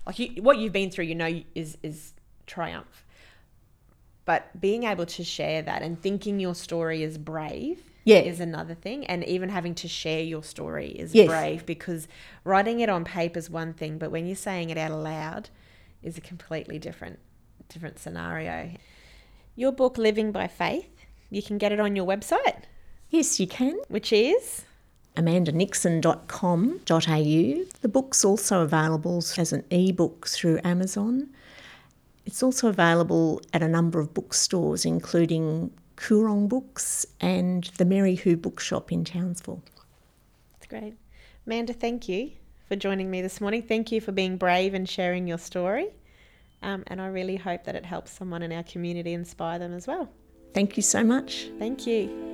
like 0.06 0.18
you, 0.18 0.42
what 0.42 0.58
you've 0.58 0.72
been 0.72 0.90
through, 0.90 1.06
you 1.06 1.14
know, 1.14 1.42
is 1.54 1.78
is 1.82 2.12
triumph. 2.46 3.04
But 4.24 4.58
being 4.58 4.84
able 4.84 5.06
to 5.06 5.24
share 5.24 5.62
that 5.62 5.82
and 5.82 6.00
thinking 6.00 6.40
your 6.40 6.54
story 6.54 7.02
is 7.02 7.18
brave 7.18 7.82
yeah. 8.04 8.18
is 8.18 8.40
another 8.40 8.74
thing. 8.74 9.04
And 9.06 9.24
even 9.24 9.48
having 9.48 9.74
to 9.76 9.88
share 9.88 10.22
your 10.22 10.42
story 10.42 10.88
is 10.88 11.14
yes. 11.14 11.28
brave 11.28 11.66
because 11.66 12.08
writing 12.44 12.80
it 12.80 12.88
on 12.88 13.04
paper 13.04 13.38
is 13.38 13.50
one 13.50 13.72
thing, 13.72 13.98
but 13.98 14.10
when 14.10 14.26
you're 14.26 14.36
saying 14.36 14.70
it 14.70 14.78
out 14.78 14.90
aloud 14.90 15.50
is 16.02 16.16
a 16.16 16.20
completely 16.20 16.78
different 16.78 17.18
different 17.68 17.98
scenario. 17.98 18.70
Your 19.56 19.72
book 19.72 19.96
Living 19.96 20.32
by 20.32 20.48
Faith, 20.48 21.06
you 21.30 21.42
can 21.42 21.58
get 21.58 21.72
it 21.72 21.80
on 21.80 21.96
your 21.96 22.06
website. 22.06 22.64
Yes, 23.08 23.40
you 23.40 23.46
can. 23.46 23.78
Which 23.88 24.12
is 24.12 24.64
amandanixon.com.au. 25.16 27.64
The 27.80 27.88
book's 27.88 28.24
also 28.24 28.62
available 28.62 29.18
as 29.18 29.52
an 29.52 29.64
ebook 29.70 30.26
through 30.26 30.60
Amazon. 30.64 31.28
It's 32.26 32.42
also 32.42 32.68
available 32.68 33.40
at 33.52 33.62
a 33.62 33.68
number 33.68 34.00
of 34.00 34.14
bookstores, 34.14 34.84
including 34.84 35.70
Koorong 35.96 36.48
Books 36.48 37.06
and 37.20 37.64
the 37.76 37.84
Mary 37.84 38.16
Who 38.16 38.36
Bookshop 38.36 38.90
in 38.90 39.04
Townsville. 39.04 39.62
That's 40.54 40.66
great. 40.66 40.94
Amanda, 41.46 41.72
thank 41.72 42.08
you 42.08 42.32
for 42.68 42.76
joining 42.76 43.10
me 43.10 43.22
this 43.22 43.40
morning. 43.40 43.62
Thank 43.62 43.92
you 43.92 44.00
for 44.00 44.12
being 44.12 44.36
brave 44.36 44.74
and 44.74 44.88
sharing 44.88 45.28
your 45.28 45.38
story. 45.38 45.88
Um, 46.62 46.82
and 46.86 47.00
I 47.00 47.08
really 47.08 47.36
hope 47.36 47.64
that 47.64 47.76
it 47.76 47.84
helps 47.84 48.10
someone 48.10 48.42
in 48.42 48.50
our 48.50 48.62
community 48.62 49.12
inspire 49.12 49.58
them 49.58 49.74
as 49.74 49.86
well. 49.86 50.08
Thank 50.54 50.76
you 50.76 50.82
so 50.82 51.04
much. 51.04 51.50
Thank 51.58 51.86
you. 51.86 52.33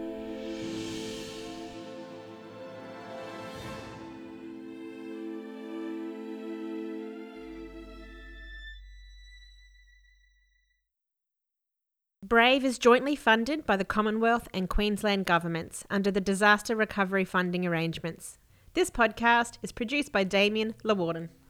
Brave 12.30 12.64
is 12.64 12.78
jointly 12.78 13.16
funded 13.16 13.66
by 13.66 13.76
the 13.76 13.84
Commonwealth 13.84 14.46
and 14.54 14.68
Queensland 14.68 15.26
governments 15.26 15.82
under 15.90 16.12
the 16.12 16.20
disaster 16.20 16.76
recovery 16.76 17.24
funding 17.24 17.66
arrangements. 17.66 18.38
This 18.74 18.88
podcast 18.88 19.58
is 19.64 19.72
produced 19.72 20.12
by 20.12 20.22
Damien 20.22 20.76
Lawarden. 20.84 21.30